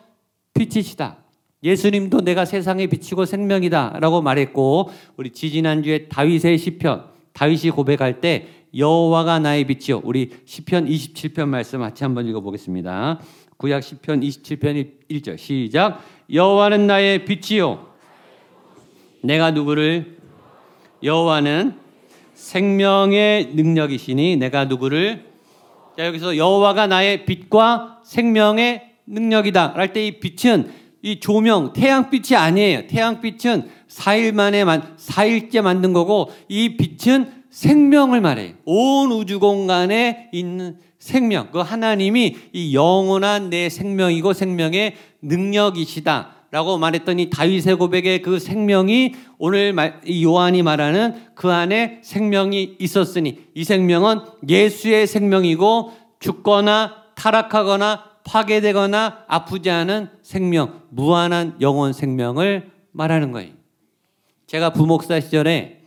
빛이시다. 0.53 1.17
예수님도 1.62 2.22
내가 2.22 2.46
세상에 2.46 2.88
비치고 2.88 3.25
생명이다라고 3.25 4.22
말했고 4.22 4.89
우리 5.17 5.31
지지난주에 5.31 6.08
다윗의 6.08 6.58
시편 6.58 7.05
다윗이 7.34 7.72
고백할 7.72 8.22
때 8.22 8.48
여호와가 8.75 9.39
나의 9.39 9.65
빛이요. 9.65 10.01
우리 10.03 10.29
시편 10.46 10.88
27편 10.88 11.48
말씀 11.48 11.79
같이 11.79 12.03
한번 12.03 12.27
읽어 12.27 12.39
보겠습니다. 12.39 13.19
구약 13.58 13.84
시편 13.84 14.22
27편 14.22 14.91
1절 15.10 15.38
시작 15.38 16.01
여호와는 16.31 16.88
나의 16.88 17.25
빛이요 17.25 17.88
내가 19.22 19.51
누구를 19.51 20.17
여호와는 21.03 21.88
생명의 22.39 23.50
능력이시니 23.53 24.38
내가 24.38 24.65
누구를 24.65 25.25
자 25.98 26.05
여기서 26.05 26.38
여호와가 26.38 26.88
나의 26.88 27.25
빛과 27.25 28.00
생명의 28.05 28.84
능력이다 29.05 29.74
할 29.75 29.93
때 29.93 30.08
이 30.08 30.19
빛은 30.19 30.72
이 31.01 31.19
조명 31.19 31.74
태양빛이 31.74 32.36
아니에요. 32.38 32.88
태양빛은 32.88 33.69
4일 33.89 34.34
만에 34.34 34.63
만 34.65 34.96
4일째 34.98 35.62
만든 35.62 35.93
거고 35.93 36.31
이 36.48 36.75
빛은 36.77 37.43
생명을 37.50 38.22
말해요. 38.22 38.53
온 38.65 39.12
우주 39.12 39.39
공간에 39.39 40.29
있는 40.31 40.77
생명. 41.00 41.50
그 41.51 41.60
하나님이 41.60 42.36
이 42.53 42.75
영원한 42.75 43.50
내 43.50 43.69
생명이고 43.69 44.34
생명의 44.34 44.96
능력이시다. 45.21 46.36
라고 46.52 46.78
말했더니 46.78 47.30
다윗의 47.30 47.76
고백의 47.76 48.22
그 48.22 48.40
생명이 48.40 49.14
오늘 49.38 49.76
요한이 50.10 50.64
말하는 50.64 51.28
그 51.36 51.52
안에 51.52 52.00
생명이 52.04 52.78
있었으니 52.80 53.46
이 53.54 53.64
생명은 53.64 54.22
예수의 54.48 55.06
생명이고 55.06 55.94
죽거나 56.20 57.04
타락하거나 57.16 58.04
파괴되거나 58.24 59.26
아프지 59.28 59.70
않은 59.70 60.10
생명, 60.22 60.82
무한한 60.90 61.56
영원 61.62 61.94
생명을 61.94 62.72
말하는 62.92 63.32
거예요. 63.32 63.54
제가 64.48 64.74
부목사 64.74 65.20
시절에 65.20 65.82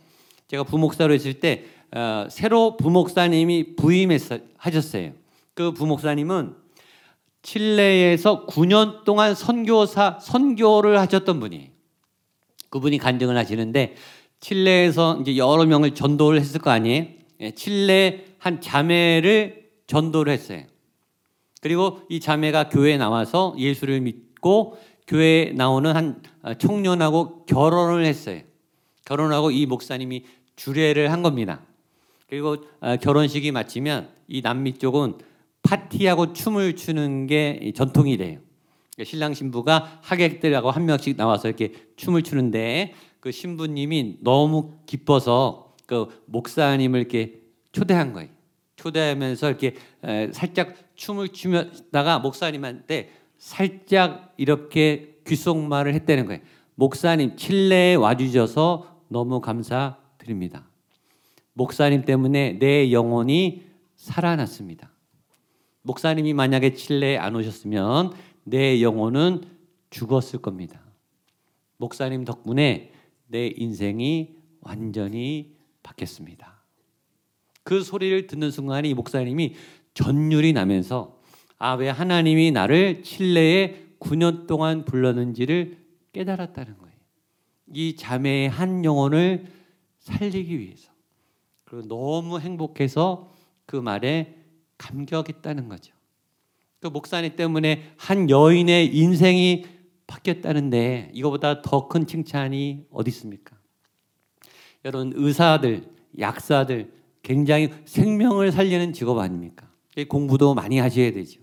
제가 0.47 0.63
부목사로 0.63 1.13
있을 1.13 1.39
때 1.39 1.65
어, 1.95 2.27
새로 2.29 2.77
부목사님이 2.77 3.75
부임하셨어요. 3.75 5.11
그 5.53 5.71
부목사님은 5.73 6.62
칠레에서 7.43 8.45
9년 8.47 9.03
동안 9.03 9.35
선교사 9.35 10.17
선교를 10.19 10.99
하셨던 10.99 11.39
분이 11.39 11.71
그분이 12.69 12.97
간증을 12.97 13.37
하시는데 13.37 13.95
칠레에서 14.39 15.19
이제 15.21 15.37
여러 15.37 15.65
명을 15.65 15.93
전도를 15.93 16.39
했을 16.39 16.59
거 16.59 16.71
아니에요. 16.71 17.05
예, 17.41 17.51
칠레 17.51 18.25
한 18.39 18.59
자매를 18.59 19.69
전도를 19.87 20.33
했어요. 20.33 20.63
그리고 21.61 22.01
이 22.09 22.19
자매가 22.19 22.69
교회에 22.69 22.97
나와서 22.97 23.55
예수를 23.57 24.01
믿고 24.01 24.77
교회에 25.07 25.53
나오는 25.53 25.95
한 25.95 26.21
청년하고 26.57 27.45
결혼을 27.45 28.05
했어요. 28.05 28.41
결혼하고 29.05 29.51
이 29.51 29.65
목사님이 29.65 30.25
주례를 30.55 31.11
한 31.11 31.21
겁니다. 31.21 31.61
그리고 32.27 32.57
아, 32.79 32.95
결혼식이 32.97 33.51
마치면 33.51 34.09
이 34.27 34.41
남미 34.41 34.73
쪽은 34.73 35.15
파티하고 35.63 36.33
춤을 36.33 36.75
추는 36.75 37.27
게 37.27 37.71
전통이래요. 37.75 38.39
그러니까 38.93 39.09
신랑 39.09 39.33
신부가 39.33 39.99
하객들하고 40.01 40.69
한 40.69 40.85
명씩 40.85 41.17
나와서 41.17 41.47
이렇게 41.47 41.73
춤을 41.95 42.21
추는데 42.21 42.93
그 43.19 43.31
신부님이 43.31 44.17
너무 44.21 44.73
기뻐서 44.85 45.73
그 45.85 46.23
목사님을 46.27 46.99
이렇게 46.99 47.41
초대한 47.71 48.13
거예요. 48.13 48.29
초대하면서 48.75 49.49
이렇게 49.49 49.75
살짝 50.31 50.75
춤을 50.95 51.29
추다가 51.29 52.19
목사님한테 52.19 53.11
살짝 53.37 54.33
이렇게 54.37 55.15
귓속말을 55.25 55.93
했다는 55.95 56.25
거예요. 56.27 56.41
목사님 56.75 57.35
칠레에 57.35 57.95
와주셔서 57.95 59.01
너무 59.07 59.41
감사드립니다. 59.41 60.67
목사님 61.53 62.03
때문에 62.03 62.59
내 62.59 62.91
영혼이 62.91 63.63
살아났습니다. 63.95 64.91
목사님이 65.83 66.33
만약에 66.33 66.73
칠레에 66.73 67.17
안 67.17 67.35
오셨으면 67.35 68.13
내 68.43 68.81
영혼은 68.81 69.43
죽었을 69.89 70.41
겁니다. 70.41 70.81
목사님 71.77 72.25
덕분에 72.25 72.91
내 73.27 73.53
인생이 73.55 74.35
완전히 74.61 75.55
바뀌었습니다. 75.83 76.61
그 77.63 77.81
소리를 77.81 78.27
듣는 78.27 78.51
순간 78.51 78.85
이 78.85 78.93
목사님이 78.93 79.55
전율이 79.93 80.53
나면서 80.53 81.21
아, 81.59 81.73
왜 81.73 81.89
하나님이 81.89 82.51
나를 82.51 83.03
칠레에 83.03 83.83
9년 83.99 84.47
동안 84.47 84.83
불렀는지를 84.85 85.77
깨달았다는 86.11 86.77
거예요. 86.77 86.93
이 87.73 87.95
자매의 87.95 88.49
한 88.49 88.83
영혼을 88.83 89.45
살리기 89.99 90.59
위해서. 90.59 90.91
그리고 91.63 91.87
너무 91.87 92.39
행복해서 92.39 93.31
그 93.65 93.77
말에 93.77 94.42
감격했다는 94.87 95.69
거죠. 95.69 95.93
그 96.79 96.87
목사님 96.87 97.35
때문에 97.35 97.93
한 97.97 98.29
여인의 98.29 98.95
인생이 98.95 99.65
바뀌었다는데 100.07 101.11
이거보다 101.13 101.61
더 101.61 101.87
큰 101.87 102.05
칭찬이 102.05 102.85
어디 102.91 103.09
있습니까? 103.09 103.55
여러분 104.83 105.13
의사들, 105.15 105.83
약사들 106.19 106.91
굉장히 107.21 107.69
생명을 107.85 108.51
살리는 108.51 108.91
직업 108.91 109.17
아닙니까? 109.19 109.69
공부도 110.09 110.53
많이 110.55 110.79
하셔야 110.79 111.11
되죠. 111.13 111.39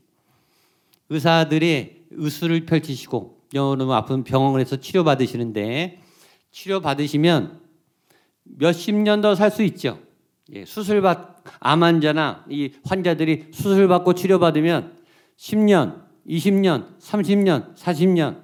의사들이 1.09 2.07
의술을 2.11 2.67
펼치시고 2.67 3.41
여러분 3.55 3.91
아픈 3.93 4.25
병원에서 4.25 4.77
치료 4.77 5.05
받으시는데 5.05 6.03
치료 6.51 6.81
받으시면 6.81 7.61
몇십 8.45 8.95
년 8.97 9.21
더 9.23 9.33
살 9.35 9.51
수 9.51 9.63
있죠. 9.63 9.99
예, 10.53 10.65
수술 10.65 11.01
받, 11.01 11.30
암 11.59 11.83
환자나 11.83 12.45
이 12.49 12.71
환자들이 12.85 13.47
수술 13.51 13.89
받고 13.89 14.15
치료 14.15 14.39
받으면 14.39 14.93
10년, 15.37 16.03
20년, 16.29 16.99
30년, 16.99 17.75
40년 17.75 18.43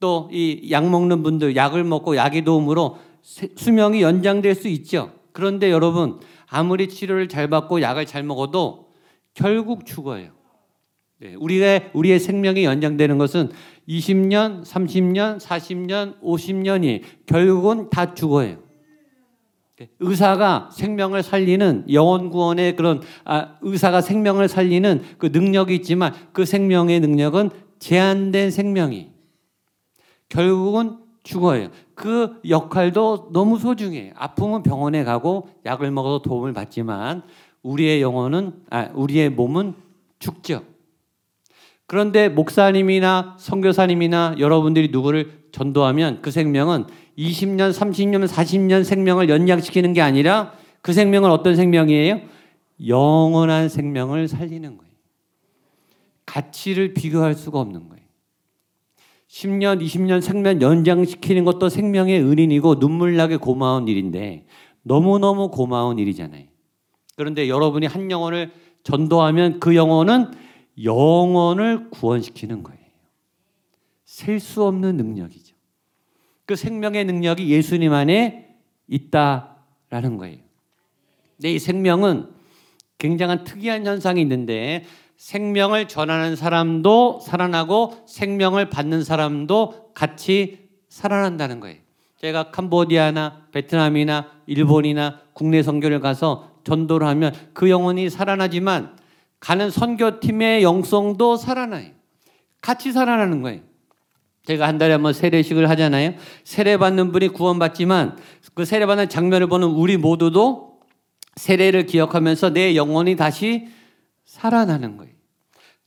또 0.00 0.28
이 0.30 0.68
약 0.70 0.88
먹는 0.88 1.22
분들 1.22 1.56
약을 1.56 1.84
먹고 1.84 2.16
약의 2.16 2.44
도움으로 2.44 2.98
수명이 3.22 4.02
연장될 4.02 4.54
수 4.54 4.68
있죠. 4.68 5.12
그런데 5.32 5.70
여러분 5.70 6.20
아무리 6.46 6.88
치료를 6.88 7.28
잘 7.28 7.48
받고 7.48 7.80
약을 7.80 8.04
잘 8.06 8.22
먹어도 8.22 8.88
결국 9.32 9.86
죽어요. 9.86 10.30
네, 11.20 11.34
우리가 11.36 11.80
우리의 11.94 12.20
생명이 12.20 12.64
연장되는 12.64 13.16
것은 13.18 13.50
20년, 13.88 14.62
30년, 14.64 15.40
40년, 15.40 16.20
50년이 16.20 17.02
결국은 17.26 17.88
다 17.88 18.14
죽어요. 18.14 18.58
의사가 19.98 20.70
생명을 20.72 21.22
살리는 21.22 21.86
영원 21.92 22.30
구원의 22.30 22.76
그런 22.76 23.02
아, 23.24 23.56
의사가 23.60 24.00
생명을 24.00 24.48
살리는 24.48 25.02
그 25.18 25.26
능력이 25.26 25.74
있지만 25.76 26.14
그 26.32 26.44
생명의 26.44 27.00
능력은 27.00 27.50
제한된 27.80 28.50
생명이 28.50 29.10
결국은 30.28 30.98
죽어요. 31.22 31.68
그 31.94 32.40
역할도 32.48 33.30
너무 33.32 33.58
소중해. 33.58 34.12
아프면 34.14 34.62
병원에 34.62 35.04
가고 35.04 35.48
약을 35.64 35.90
먹어서 35.90 36.22
도움을 36.22 36.52
받지만 36.52 37.22
우리의 37.62 38.02
영혼은 38.02 38.52
아, 38.70 38.90
우리의 38.94 39.30
몸은 39.30 39.74
죽죠. 40.18 40.62
그런데 41.86 42.28
목사님이나 42.28 43.36
선교사님이나 43.38 44.36
여러분들이 44.38 44.88
누구를 44.88 45.44
전도하면 45.52 46.22
그 46.22 46.30
생명은 46.30 46.86
20년, 47.18 47.72
30년, 47.72 48.26
40년 48.26 48.84
생명을 48.84 49.28
연장시키는 49.28 49.92
게 49.92 50.00
아니라 50.00 50.54
그 50.80 50.92
생명은 50.92 51.30
어떤 51.30 51.56
생명이에요? 51.56 52.20
영원한 52.86 53.68
생명을 53.68 54.28
살리는 54.28 54.76
거예요. 54.76 54.92
가치를 56.26 56.94
비교할 56.94 57.34
수가 57.34 57.60
없는 57.60 57.88
거예요. 57.88 58.04
10년, 59.28 59.82
20년 59.82 60.20
생명 60.20 60.60
연장시키는 60.60 61.44
것도 61.44 61.68
생명의 61.68 62.20
은인이고 62.20 62.76
눈물나게 62.76 63.36
고마운 63.36 63.88
일인데 63.88 64.46
너무너무 64.82 65.50
고마운 65.50 65.98
일이잖아요. 65.98 66.46
그런데 67.16 67.48
여러분이 67.48 67.86
한 67.86 68.10
영혼을 68.10 68.52
전도하면 68.82 69.60
그 69.60 69.74
영혼은 69.74 70.32
영혼을 70.82 71.90
구원시키는 71.90 72.62
거예요. 72.62 72.80
셀 74.04 74.38
수 74.38 74.64
없는 74.64 74.96
능력이죠. 74.96 75.53
그 76.46 76.56
생명의 76.56 77.04
능력이 77.04 77.48
예수님 77.48 77.92
안에 77.92 78.56
있다라는 78.88 80.18
거예요. 80.18 80.38
근데 81.36 81.52
이 81.52 81.58
생명은 81.58 82.28
굉장한 82.98 83.44
특이한 83.44 83.86
현상이 83.86 84.20
있는데 84.20 84.84
생명을 85.16 85.88
전하는 85.88 86.36
사람도 86.36 87.20
살아나고 87.20 88.04
생명을 88.06 88.70
받는 88.70 89.04
사람도 89.04 89.92
같이 89.94 90.68
살아난다는 90.88 91.60
거예요. 91.60 91.78
제가 92.16 92.50
캄보디아나 92.50 93.48
베트남이나 93.52 94.30
일본이나 94.46 95.20
국내 95.32 95.62
선교를 95.62 96.00
가서 96.00 96.50
전도를 96.64 97.06
하면 97.08 97.34
그 97.52 97.68
영혼이 97.68 98.10
살아나지만 98.10 98.96
가는 99.40 99.70
선교팀의 99.70 100.62
영성도 100.62 101.36
살아나요. 101.36 101.90
같이 102.60 102.92
살아나는 102.92 103.42
거예요. 103.42 103.60
제가 104.46 104.68
한 104.68 104.78
달에 104.78 104.92
한번 104.92 105.12
세례식을 105.12 105.68
하잖아요. 105.70 106.14
세례 106.44 106.76
받는 106.76 107.12
분이 107.12 107.28
구원받지만 107.28 108.18
그 108.54 108.64
세례 108.64 108.86
받는 108.86 109.08
장면을 109.08 109.46
보는 109.46 109.68
우리 109.68 109.96
모두도 109.96 110.80
세례를 111.36 111.86
기억하면서 111.86 112.50
내 112.50 112.76
영혼이 112.76 113.16
다시 113.16 113.68
살아나는 114.24 114.96
거예요. 114.96 115.12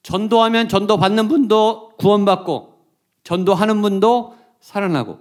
전도하면 0.03 0.69
전도 0.69 0.97
받는 0.97 1.27
분도 1.27 1.91
구원받고 1.97 2.77
전도하는 3.23 3.81
분도 3.81 4.35
살아나고 4.61 5.19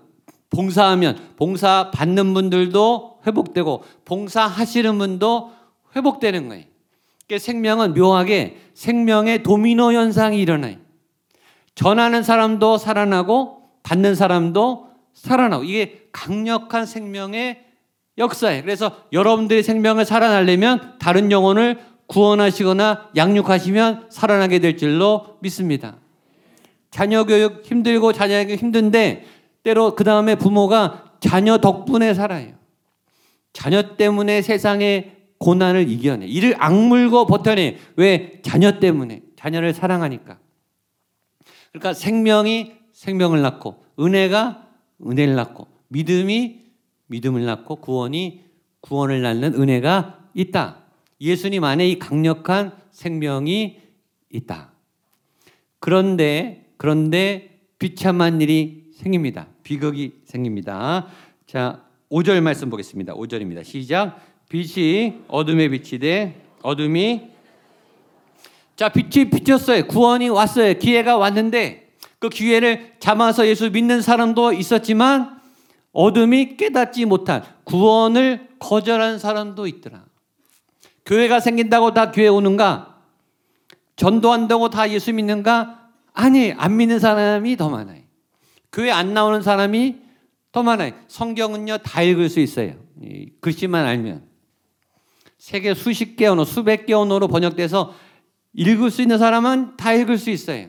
봉사하면 0.50 1.34
봉사 1.36 1.90
받는 1.90 2.32
분들도 2.32 3.20
회복되고 3.26 3.84
봉사하시는 4.04 4.98
분도 4.98 5.52
회복되는 5.94 6.48
거예요. 6.48 6.64
그러니까 7.26 7.44
생명은 7.44 7.94
묘하게 7.94 8.58
생명의 8.74 9.42
도미노 9.42 9.92
현상이 9.92 10.40
일어나요. 10.40 10.76
전하는 11.76 12.24
사람도 12.24 12.78
살아나고 12.78 13.62
받는 13.84 14.16
사람도 14.16 14.88
살아나고 15.12 15.62
이게 15.62 16.08
강력한 16.10 16.86
생명의 16.86 17.64
역사예요. 18.18 18.62
그래서 18.62 18.96
여러분들의 19.12 19.62
생명을 19.62 20.04
살아나려면 20.04 20.94
다른 20.98 21.30
영혼을 21.30 21.78
구원하시거나 22.06 23.10
양육하시면 23.14 24.06
살아나게 24.10 24.58
될 24.58 24.76
줄로 24.76 25.36
믿습니다. 25.40 25.96
자녀 26.90 27.24
교육 27.24 27.64
힘들고 27.64 28.12
자녀 28.12 28.44
교육 28.44 28.58
힘든데 28.58 29.24
때로 29.62 29.94
그 29.94 30.02
다음에 30.02 30.34
부모가 30.34 31.04
자녀 31.20 31.58
덕분에 31.58 32.14
살아요. 32.14 32.54
자녀 33.52 33.96
때문에 33.96 34.40
세상의 34.40 35.12
고난을 35.38 35.90
이겨내. 35.90 36.26
이를 36.26 36.54
악물고 36.58 37.26
버텨내. 37.26 37.76
왜? 37.96 38.40
자녀 38.42 38.78
때문에. 38.78 39.20
자녀를 39.36 39.74
사랑하니까. 39.74 40.38
그러니까 41.76 41.92
생명이 41.92 42.72
생명을 42.92 43.42
낳고, 43.42 43.84
은혜가 44.00 44.66
은혜를 45.06 45.34
낳고, 45.34 45.68
믿음이 45.88 46.62
믿음을 47.06 47.44
낳고, 47.44 47.76
구원이 47.76 48.40
구원을 48.80 49.20
낳는 49.20 49.54
은혜가 49.54 50.30
있다. 50.32 50.78
예수님 51.20 51.64
안에 51.64 51.86
이 51.88 51.98
강력한 51.98 52.72
생명이 52.90 53.78
있다. 54.30 54.72
그런데, 55.78 56.72
그런데 56.78 57.60
비참한 57.78 58.40
일이 58.40 58.90
생깁니다. 58.94 59.48
비극이 59.62 60.22
생깁니다. 60.24 61.08
자, 61.46 61.84
5절 62.10 62.40
말씀 62.40 62.70
보겠습니다. 62.70 63.14
5절입니다. 63.14 63.64
시작. 63.64 64.18
빛이 64.48 65.20
어둠에 65.28 65.68
비치되 65.68 66.40
어둠이 66.62 67.35
자 68.76 68.90
빛이 68.90 69.30
비쳤어요. 69.30 69.86
구원이 69.86 70.28
왔어요. 70.28 70.74
기회가 70.74 71.16
왔는데 71.16 71.88
그 72.18 72.28
기회를 72.28 72.94
잡아서 73.00 73.46
예수 73.46 73.70
믿는 73.70 74.02
사람도 74.02 74.52
있었지만 74.52 75.40
어둠이 75.92 76.56
깨닫지 76.56 77.06
못한 77.06 77.42
구원을 77.64 78.48
거절한 78.58 79.18
사람도 79.18 79.66
있더라. 79.66 80.04
교회가 81.06 81.40
생긴다고 81.40 81.94
다 81.94 82.10
교회 82.10 82.28
오는가? 82.28 82.96
전도한다고 83.96 84.68
다 84.68 84.90
예수 84.90 85.12
믿는가? 85.12 85.88
아니, 86.12 86.52
안 86.52 86.76
믿는 86.76 86.98
사람이 86.98 87.56
더 87.56 87.70
많아요. 87.70 88.02
교회 88.72 88.90
안 88.90 89.14
나오는 89.14 89.40
사람이 89.40 89.96
더 90.52 90.62
많아요. 90.62 90.92
성경은요, 91.08 91.78
다 91.78 92.02
읽을 92.02 92.28
수 92.28 92.40
있어요. 92.40 92.74
글씨만 93.40 93.86
알면. 93.86 94.24
세계 95.38 95.74
수십 95.74 96.16
개 96.16 96.26
언어, 96.26 96.44
수백 96.44 96.86
개 96.86 96.92
언어로 96.92 97.28
번역돼서 97.28 97.94
읽을 98.56 98.90
수 98.90 99.02
있는 99.02 99.18
사람은 99.18 99.76
다 99.76 99.92
읽을 99.92 100.18
수 100.18 100.30
있어요. 100.30 100.68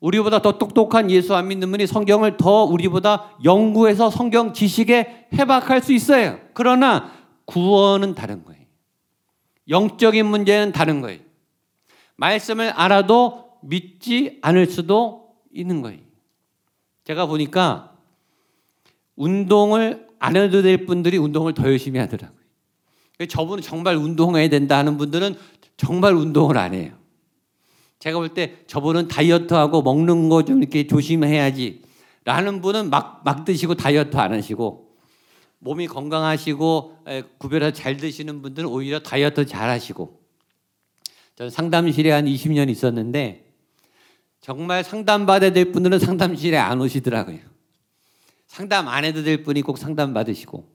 우리보다 0.00 0.42
더 0.42 0.58
똑똑한 0.58 1.10
예수 1.12 1.34
안 1.36 1.46
믿는 1.46 1.70
분이 1.70 1.86
성경을 1.86 2.36
더 2.36 2.64
우리보다 2.64 3.36
연구해서 3.44 4.10
성경 4.10 4.52
지식에 4.52 5.28
해박할 5.32 5.80
수 5.80 5.92
있어요. 5.92 6.40
그러나 6.52 7.12
구원은 7.44 8.16
다른 8.16 8.44
거예요. 8.44 8.60
영적인 9.68 10.26
문제는 10.26 10.72
다른 10.72 11.00
거예요. 11.00 11.20
말씀을 12.16 12.70
알아도 12.70 13.52
믿지 13.62 14.38
않을 14.42 14.66
수도 14.66 15.36
있는 15.52 15.82
거예요. 15.82 16.00
제가 17.04 17.26
보니까 17.26 17.92
운동을 19.14 20.08
안 20.18 20.36
해도 20.36 20.62
될 20.62 20.84
분들이 20.84 21.16
운동을 21.16 21.54
더 21.54 21.64
열심히 21.64 22.00
하더라고요. 22.00 22.42
저분은 23.28 23.62
정말 23.62 23.94
운동해야 23.94 24.48
된다 24.48 24.78
하는 24.78 24.96
분들은 24.98 25.36
정말 25.76 26.14
운동을 26.14 26.58
안 26.58 26.74
해요. 26.74 27.01
제가 28.02 28.18
볼 28.18 28.34
때 28.34 28.56
저분은 28.66 29.06
다이어트하고 29.06 29.82
먹는 29.82 30.28
거 30.28 30.42
좀 30.42 30.60
이렇게 30.60 30.88
조심해야지 30.88 31.82
라는 32.24 32.60
분은 32.60 32.90
막, 32.90 33.22
막 33.24 33.44
드시고 33.44 33.76
다이어트 33.76 34.16
안 34.16 34.32
하시고 34.32 34.96
몸이 35.60 35.86
건강하시고 35.86 37.04
구별해서 37.38 37.72
잘 37.72 37.96
드시는 37.96 38.42
분들은 38.42 38.68
오히려 38.68 38.98
다이어트 38.98 39.46
잘 39.46 39.68
하시고 39.68 40.20
저는 41.36 41.50
상담실에 41.50 42.10
한 42.10 42.24
20년 42.24 42.68
있었는데 42.70 43.52
정말 44.40 44.82
상담받아야 44.82 45.52
될 45.52 45.70
분들은 45.70 46.00
상담실에 46.00 46.56
안 46.56 46.80
오시더라고요. 46.80 47.38
상담 48.48 48.88
안 48.88 49.04
해도 49.04 49.22
될 49.22 49.44
분이 49.44 49.62
꼭 49.62 49.78
상담 49.78 50.12
받으시고 50.12 50.71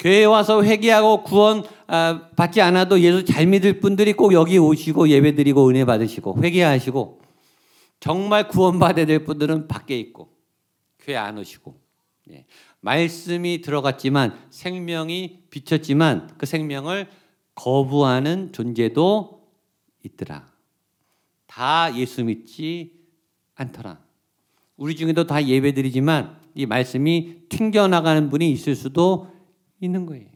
교회 0.00 0.24
와서 0.24 0.64
회개하고 0.64 1.24
구원 1.24 1.62
아, 1.86 2.30
받지 2.34 2.62
않아도 2.62 3.00
예수 3.00 3.22
잘 3.26 3.46
믿을 3.46 3.80
분들이 3.80 4.14
꼭 4.14 4.32
여기 4.32 4.56
오시고 4.56 5.10
예배 5.10 5.34
드리고 5.34 5.68
은혜 5.68 5.84
받으시고 5.84 6.42
회개하시고 6.42 7.20
정말 8.00 8.48
구원 8.48 8.78
받아야 8.78 9.04
될 9.04 9.24
분들은 9.24 9.68
밖에 9.68 9.98
있고 9.98 10.32
교회 11.00 11.16
안 11.16 11.36
오시고 11.36 11.78
예. 12.30 12.46
말씀이 12.80 13.60
들어갔지만 13.60 14.38
생명이 14.48 15.40
비쳤지만 15.50 16.30
그 16.38 16.46
생명을 16.46 17.06
거부하는 17.54 18.52
존재도 18.52 19.46
있더라. 20.04 20.48
다 21.46 21.94
예수 21.94 22.24
믿지 22.24 22.92
않더라. 23.54 23.98
우리 24.78 24.96
중에도 24.96 25.26
다 25.26 25.44
예배드리지만 25.44 26.38
이 26.54 26.64
말씀이 26.64 27.48
튕겨나가는 27.50 28.30
분이 28.30 28.50
있을 28.50 28.74
수도 28.74 29.39
있는 29.80 30.06
거예요. 30.06 30.26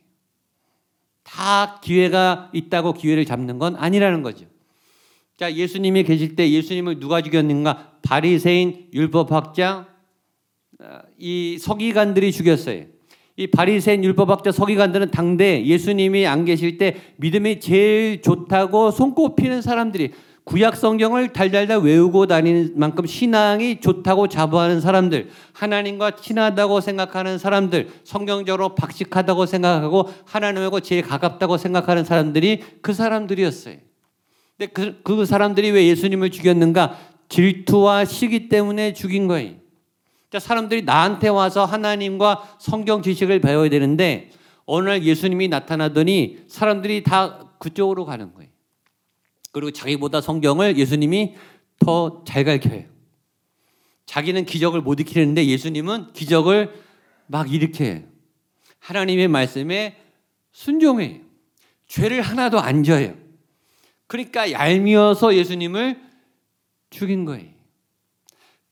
다 1.22 1.80
기회가 1.83 2.50
있다고 2.52 2.92
기회를 2.92 3.24
잡는 3.24 3.59
건 3.59 3.76
아니라는 3.76 4.22
거죠. 4.22 4.46
자, 5.37 5.52
예수님이 5.52 6.04
계실 6.04 6.37
때 6.37 6.50
예수님을 6.50 7.00
누가 7.00 7.20
죽였는가? 7.20 7.98
바리새인 8.02 8.90
율법학자 8.92 9.88
어, 10.80 10.98
이 11.18 11.59
서기관들이 11.59 12.30
죽였어요. 12.30 12.85
이 13.37 13.48
바리새인 13.48 14.04
율법학자 14.04 14.52
서기관들은 14.52 15.11
당대 15.11 15.64
예수님이 15.64 16.26
안 16.26 16.44
계실 16.44 16.78
때 16.78 16.96
믿음이 17.16 17.59
제일 17.59 18.22
좋다고 18.22 18.92
손꼽히는 18.92 19.61
사람들이 19.61 20.12
구약 20.44 20.76
성경을 20.76 21.33
달달달 21.33 21.78
외우고 21.78 22.26
다니는 22.26 22.74
만큼 22.76 23.07
신앙이 23.07 23.80
좋다고 23.80 24.28
자부하는 24.28 24.83
사람들, 24.83 25.30
하나님과 25.54 26.16
친하다고 26.16 26.83
생각하는 26.83 27.38
사람들, 27.38 27.88
성경적으로 28.04 28.74
박식하다고 28.74 29.46
생각하고 29.46 30.11
하나님하고 30.26 30.80
제일 30.80 31.02
가깝다고 31.02 31.57
생각하는 31.57 32.04
사람들이 32.04 32.62
그 32.83 32.92
사람들이었어요. 32.92 33.76
근데 34.59 34.72
그, 34.72 35.00
그 35.02 35.24
사람들이 35.24 35.70
왜 35.70 35.87
예수님을 35.88 36.30
죽였는가? 36.30 36.98
질투와 37.30 38.04
시기 38.04 38.50
때문에 38.50 38.92
죽인 38.92 39.26
거예요. 39.26 39.54
그러니까 40.28 40.40
사람들이 40.40 40.83
나한테 40.83 41.28
와서 41.28 41.64
하나님과 41.64 42.57
성경 42.59 43.02
지식을 43.02 43.40
배워야 43.40 43.70
되는데 43.70 44.30
어느 44.66 44.88
날 44.88 45.02
예수님이 45.02 45.48
나타나더니 45.48 46.44
사람들이 46.48 47.02
다 47.02 47.48
그쪽으로 47.59 48.04
가는 48.04 48.35
거예요. 48.35 48.54
그리고 49.55 49.71
자기보다 49.71 50.21
성경을 50.21 50.77
예수님이 50.77 51.37
더 51.79 52.25
잘 52.27 52.45
가르쳐요. 52.45 52.83
자기는 54.05 54.45
기적을 54.47 54.81
못 54.81 54.99
일으키는데 54.99 55.47
예수님은 55.47 56.12
기적을 56.12 56.75
막 57.29 57.53
일으켜요. 57.53 58.03
하나님의 58.81 59.29
말씀에 59.29 59.97
순종해요. 60.51 61.21
죄를 61.87 62.21
하나도 62.21 62.59
안 62.59 62.83
져요. 62.83 63.14
그러니까 64.09 64.51
얄미워서 64.51 65.37
예수님을 65.37 66.01
죽인 66.90 67.25
거예요. 67.25 67.54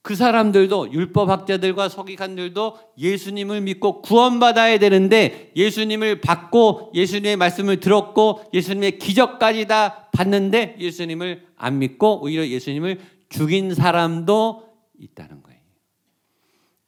그 0.02 0.16
사람들도 0.16 0.92
율법 0.92 1.30
학자들과 1.30 1.88
서기관들도 1.88 2.76
예수님을 2.98 3.60
믿고 3.60 4.02
구원받아야 4.02 4.78
되는데 4.78 5.52
예수님을 5.54 6.20
받고 6.20 6.90
예수님의 6.92 7.36
말씀을 7.36 7.78
들었고 7.78 8.42
예수님의 8.52 8.98
기적까지 8.98 9.68
다 9.68 10.08
봤는데 10.10 10.76
예수님을 10.80 11.46
안 11.56 11.78
믿고 11.78 12.20
오히려 12.20 12.46
예수님을 12.48 13.00
죽인 13.28 13.74
사람도 13.74 14.68
있다는 14.98 15.40
거예요. 15.42 15.60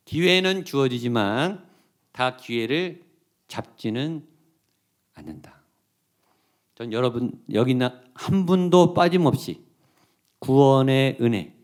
기회는 0.04 0.64
주어지지만 0.64 1.64
다 2.10 2.36
기회를 2.36 3.02
잡지는 3.46 4.26
않는다. 5.14 5.62
전 6.74 6.92
여러분 6.92 7.30
여기 7.52 7.78
한 8.14 8.46
분도 8.46 8.92
빠짐없이 8.92 9.62
구원의 10.40 11.18
은혜 11.20 11.54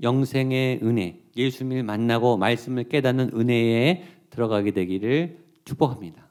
영생의 0.00 0.80
은혜, 0.82 1.18
예수님을 1.36 1.82
만나고 1.82 2.36
말씀을 2.36 2.84
깨닫는 2.84 3.32
은혜에 3.34 4.04
들어가게 4.30 4.70
되기를 4.70 5.38
축복합니다. 5.64 6.26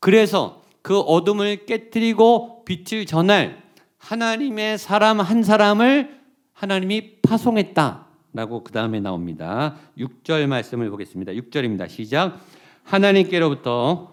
그래서 0.00 0.62
그 0.82 0.98
어둠을 0.98 1.66
깨뜨리고 1.66 2.64
빛을 2.64 3.04
전할 3.04 3.62
하나님의 3.98 4.78
사람 4.78 5.20
한 5.20 5.42
사람을 5.42 6.18
하나님이 6.52 7.16
파송했다라고 7.20 8.64
그 8.64 8.72
다음에 8.72 9.00
나옵니다. 9.00 9.76
6절 9.98 10.46
말씀을 10.46 10.90
보겠습니다. 10.90 11.32
6절입니다. 11.32 11.88
시작. 11.88 12.40
하나님께로부터 12.84 14.12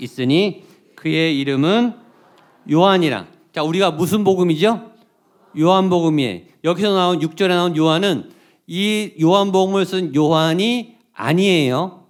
있으니 0.00 0.64
그의 0.94 1.38
이름은 1.40 1.94
요한이라. 2.70 3.26
자, 3.52 3.62
우리가 3.62 3.92
무슨 3.92 4.24
복음이죠? 4.24 4.92
요한복음이에요. 5.56 6.40
여기서 6.64 6.94
나온 6.94 7.20
6절에 7.20 7.48
나온 7.48 7.76
요한은 7.76 8.30
이 8.66 9.12
요한복음을 9.20 9.86
쓴 9.86 10.14
요한이 10.14 10.96
아니에요. 11.12 12.06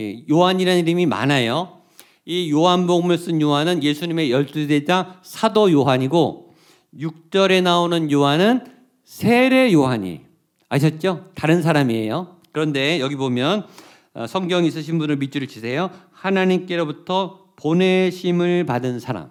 예, 0.00 0.24
요한이라는 0.30 0.82
이름이 0.82 1.06
많아요. 1.06 1.82
이 2.24 2.50
요한복음을 2.50 3.18
쓴 3.18 3.40
요한은 3.40 3.82
예수님의 3.82 4.30
열두 4.30 4.66
제자 4.68 5.18
사도 5.22 5.70
요한이고 5.70 6.54
6절에 6.98 7.62
나오는 7.62 8.10
요한은 8.10 8.64
세례 9.04 9.72
요한이 9.72 10.20
아셨죠? 10.68 11.30
다른 11.34 11.62
사람이에요. 11.62 12.38
그런데 12.52 13.00
여기 13.00 13.16
보면 13.16 13.66
어, 14.14 14.26
성경 14.26 14.64
있으신 14.64 14.98
분을 14.98 15.16
밑줄을 15.16 15.48
치세요. 15.48 15.90
하나님께로부터 16.12 17.46
보내심을 17.56 18.64
받은 18.64 19.00
사람. 19.00 19.30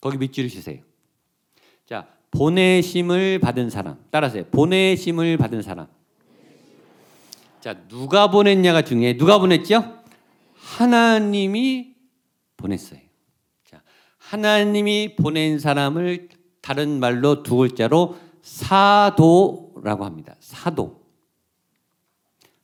거기 0.00 0.18
밑줄을 0.18 0.48
치세요. 0.48 0.78
자, 1.86 2.06
보내심을 2.32 3.38
받은 3.38 3.70
사람. 3.70 3.98
따라서요. 4.10 4.44
보내심을 4.46 5.36
받은 5.36 5.62
사람. 5.62 5.86
자, 7.60 7.78
누가 7.86 8.30
보냈냐가 8.30 8.82
중요해. 8.82 9.16
누가 9.16 9.38
보냈죠? 9.38 10.02
하나님이 10.54 11.94
보냈어요. 12.56 13.00
자, 13.64 13.82
하나님이 14.18 15.14
보낸 15.14 15.58
사람을 15.58 16.30
다른 16.60 16.98
말로 16.98 17.42
두 17.42 17.56
글자로 17.56 18.16
사도라고 18.40 20.04
합니다. 20.04 20.34
사도. 20.40 21.02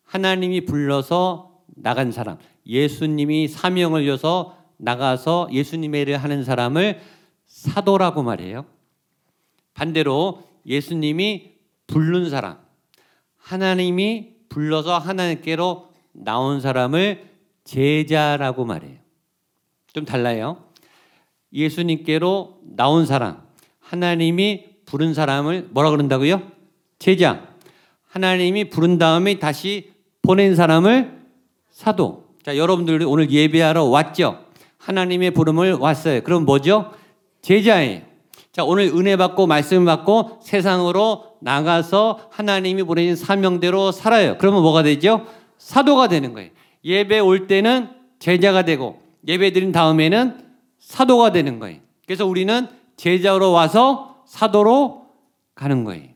하나님이 0.04 0.64
불러서 0.64 1.60
나간 1.66 2.10
사람. 2.10 2.38
예수님이 2.66 3.48
사명을 3.48 4.06
줘서 4.06 4.56
나가서 4.78 5.48
예수님의 5.52 6.02
일을 6.02 6.16
하는 6.18 6.42
사람을 6.42 7.00
사도라고 7.46 8.22
말해요. 8.22 8.64
반대로 9.78 10.42
예수님이 10.66 11.52
부른 11.86 12.30
사람, 12.30 12.58
하나님이 13.36 14.30
불러서 14.48 14.98
하나님께로 14.98 15.88
나온 16.12 16.60
사람을 16.60 17.28
제자라고 17.62 18.64
말해요. 18.64 18.96
좀 19.92 20.04
달라요. 20.04 20.64
예수님께로 21.52 22.58
나온 22.74 23.06
사람, 23.06 23.40
하나님이 23.78 24.64
부른 24.84 25.14
사람을 25.14 25.68
뭐라 25.70 25.90
그런다고요? 25.90 26.42
제자. 26.98 27.46
하나님이 28.08 28.70
부른 28.70 28.98
다음에 28.98 29.38
다시 29.38 29.92
보낸 30.22 30.56
사람을 30.56 31.22
사도. 31.70 32.26
자, 32.42 32.56
여러분들 32.56 33.02
오늘 33.06 33.30
예배하러 33.30 33.84
왔죠? 33.84 34.44
하나님의 34.78 35.30
부름을 35.30 35.74
왔어요. 35.74 36.22
그럼 36.22 36.46
뭐죠? 36.46 36.92
제자예요. 37.42 38.07
자, 38.58 38.64
오늘 38.64 38.86
은혜 38.86 39.14
받고 39.16 39.46
말씀 39.46 39.84
받고 39.84 40.40
세상으로 40.42 41.36
나가서 41.40 42.28
하나님이 42.32 42.82
보내신 42.82 43.14
사명대로 43.14 43.92
살아요. 43.92 44.36
그러면 44.36 44.62
뭐가 44.62 44.82
되죠? 44.82 45.26
사도가 45.58 46.08
되는 46.08 46.32
거예요. 46.34 46.50
예배 46.84 47.20
올 47.20 47.46
때는 47.46 47.88
제자가 48.18 48.62
되고 48.62 49.00
예배 49.28 49.52
드린 49.52 49.70
다음에는 49.70 50.44
사도가 50.80 51.30
되는 51.30 51.60
거예요. 51.60 51.78
그래서 52.04 52.26
우리는 52.26 52.66
제자로 52.96 53.52
와서 53.52 54.24
사도로 54.26 55.06
가는 55.54 55.84
거예요. 55.84 56.08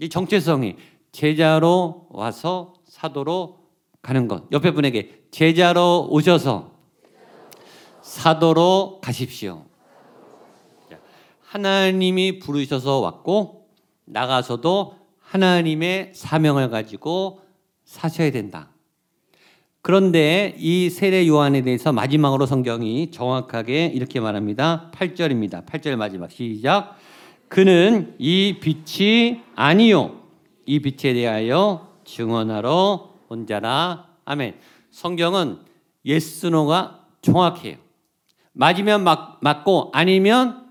이 0.00 0.08
정체성이 0.08 0.76
제자로 1.12 2.06
와서 2.12 2.72
사도로 2.88 3.58
가는 4.00 4.26
것. 4.26 4.44
옆에 4.52 4.70
분에게 4.70 5.24
제자로 5.30 6.08
오셔서 6.08 6.70
사도로 8.00 9.00
가십시오. 9.02 9.66
하나님이 11.56 12.38
부르셔서 12.38 12.98
왔고 12.98 13.68
나가서도 14.04 14.94
하나님의 15.20 16.10
사명을 16.12 16.68
가지고 16.68 17.40
사셔야 17.82 18.30
된다. 18.30 18.68
그런데 19.80 20.54
이 20.58 20.90
세례 20.90 21.26
요한에 21.26 21.62
대해서 21.62 21.94
마지막으로 21.94 22.44
성경이 22.44 23.10
정확하게 23.10 23.86
이렇게 23.86 24.20
말합니다. 24.20 24.90
8절입니다. 24.92 25.64
8절 25.64 25.96
마지막 25.96 26.30
시작. 26.30 26.98
그는 27.48 28.14
이 28.18 28.58
빛이 28.60 29.40
아니요. 29.54 30.20
이 30.66 30.80
빛에 30.80 31.14
대하여 31.14 31.88
증언하러 32.04 33.14
온 33.28 33.46
자라. 33.46 34.08
아멘. 34.26 34.56
성경은 34.90 35.60
예스노가 36.04 37.06
정확해요. 37.22 37.76
맞으면 38.52 39.04
맞, 39.04 39.38
맞고 39.40 39.92
아니면 39.94 40.65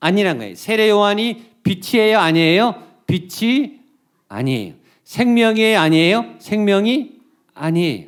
아니란 0.00 0.38
거예요. 0.38 0.54
세례 0.54 0.88
요한이 0.88 1.44
빛이에요, 1.62 2.18
아니에요? 2.18 2.82
빛이 3.06 3.80
아니에요. 4.28 4.74
생명이에요, 5.04 5.78
아니에요? 5.78 6.34
생명이 6.38 7.12
아니에요. 7.54 8.06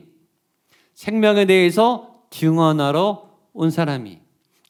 생명에 0.94 1.46
대해서 1.46 2.22
증언하러 2.30 3.28
온 3.52 3.70
사람이. 3.70 4.18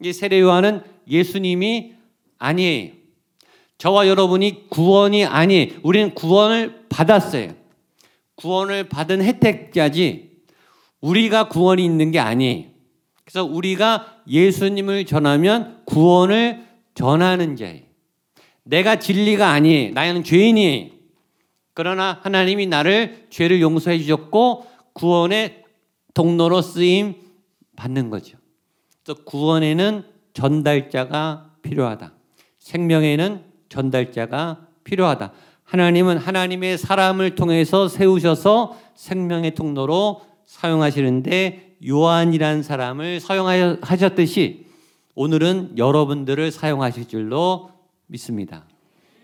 이 0.03 0.13
세례 0.13 0.41
요한은 0.41 0.83
예수님이 1.09 1.95
아니에요. 2.39 2.93
저와 3.79 4.09
여러분이 4.09 4.69
구원이 4.69 5.25
아니에요. 5.25 5.75
우리는 5.83 6.15
구원을 6.15 6.87
받았어요. 6.89 7.53
구원을 8.37 8.89
받은 8.89 9.23
혜택자지 9.23 10.31
우리가 11.01 11.49
구원이 11.49 11.85
있는 11.85 12.11
게 12.11 12.19
아니에요. 12.19 12.65
그래서 13.25 13.45
우리가 13.45 14.23
예수님을 14.29 15.07
전하면 15.07 15.83
구원을 15.85 16.70
전하는 17.01 17.57
자예요. 17.57 17.81
내가 18.63 18.97
진리가 18.97 19.49
아니에요. 19.49 19.95
나는 19.95 20.23
죄인이에요. 20.23 20.91
그러나 21.73 22.21
하나님이 22.23 22.67
나를 22.67 23.27
죄를 23.31 23.63
용서해 23.63 23.99
주셨고 23.99 24.67
구원의 24.93 25.65
통로로 26.13 26.61
쓰임 26.61 27.15
받는 27.77 28.11
거죠. 28.11 28.37
또 29.05 29.15
구원에는 29.15 30.05
전달자가 30.35 31.53
필요하다. 31.63 32.13
생명에는 32.59 33.45
전달자가 33.71 34.67
필요하다. 34.85 35.33
하나님은 35.65 36.19
하나님의 36.19 36.77
사람을 36.77 37.35
통해서 37.35 37.89
세우셔서 37.89 38.79
생명의 38.95 39.55
통로로 39.55 40.21
사용하시는데 40.45 41.77
요한이란 41.89 42.63
사람을 42.63 43.21
사용하셨듯이 43.21 44.70
오늘은 45.15 45.77
여러분들을 45.77 46.51
사용하실 46.51 47.09
줄로 47.09 47.71
믿습니다. 48.07 48.65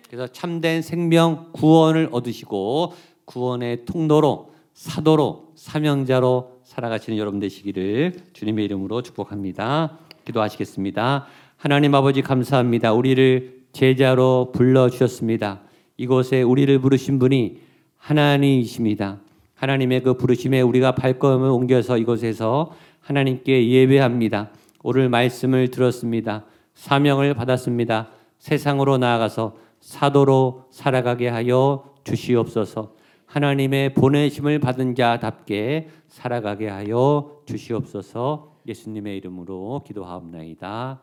그래서 0.09 0.27
참된 0.29 0.83
생명 0.83 1.51
구원을 1.53 2.09
얻으시고 2.13 2.95
구원의 3.25 3.85
통로로 3.85 4.53
사도로 4.75 5.53
사명자로 5.55 6.61
살아가시는 6.65 7.19
여러분 7.19 7.41
되시기를 7.41 8.17
주님의 8.33 8.65
이름으로 8.67 9.03
축복합니다. 9.03 9.99
기도하시겠습니다. 10.25 11.27
하나님 11.57 11.95
아버지 11.95 12.21
감사합니다. 12.23 12.93
우리를 12.93 13.63
제자로 13.73 14.53
불러 14.53 14.91
주셨습니다. 14.91 15.63
이곳에 15.97 16.43
우리를 16.43 16.79
부르신 16.81 17.19
분이 17.19 17.59
하나님이십니다. 17.97 19.21
하나님의 19.55 20.03
그 20.03 20.15
부르심에 20.15 20.61
우리가 20.61 20.95
발걸음을 20.95 21.49
옮겨서 21.49 21.97
이곳에서 21.99 22.73
하나님께 23.01 23.69
예배합니다. 23.71 24.51
오늘 24.89 25.09
말씀을 25.09 25.73
들었습니다. 25.73 26.45
사명을 26.75 27.35
받았습니다. 27.35 28.07
세상으로 28.39 28.99
나아가서 28.99 29.57
사도로 29.81 30.67
살아가게 30.71 31.27
하여 31.27 31.93
주시옵소서. 32.05 32.95
하나님의 33.27 33.95
보내심을 33.95 34.61
받은 34.61 34.95
자답게 34.95 35.89
살아가게 36.07 36.69
하여 36.69 37.41
주시옵소서. 37.47 38.53
예수님의 38.69 39.17
이름으로 39.17 39.83
기도하옵나이다. 39.85 41.01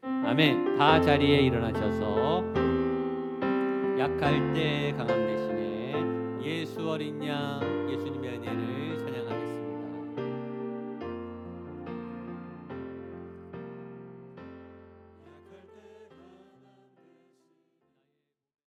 아멘. 0.00 0.78
다 0.78 0.98
자리에 0.98 1.40
일어나셔서 1.40 2.44
약할 3.98 4.54
때 4.54 4.94
강함 4.96 5.26
대신에 5.26 5.92
예수 6.42 6.80
어린 6.88 7.22
양 7.26 7.60
예수님의 7.92 8.38
은혜를 8.38 8.87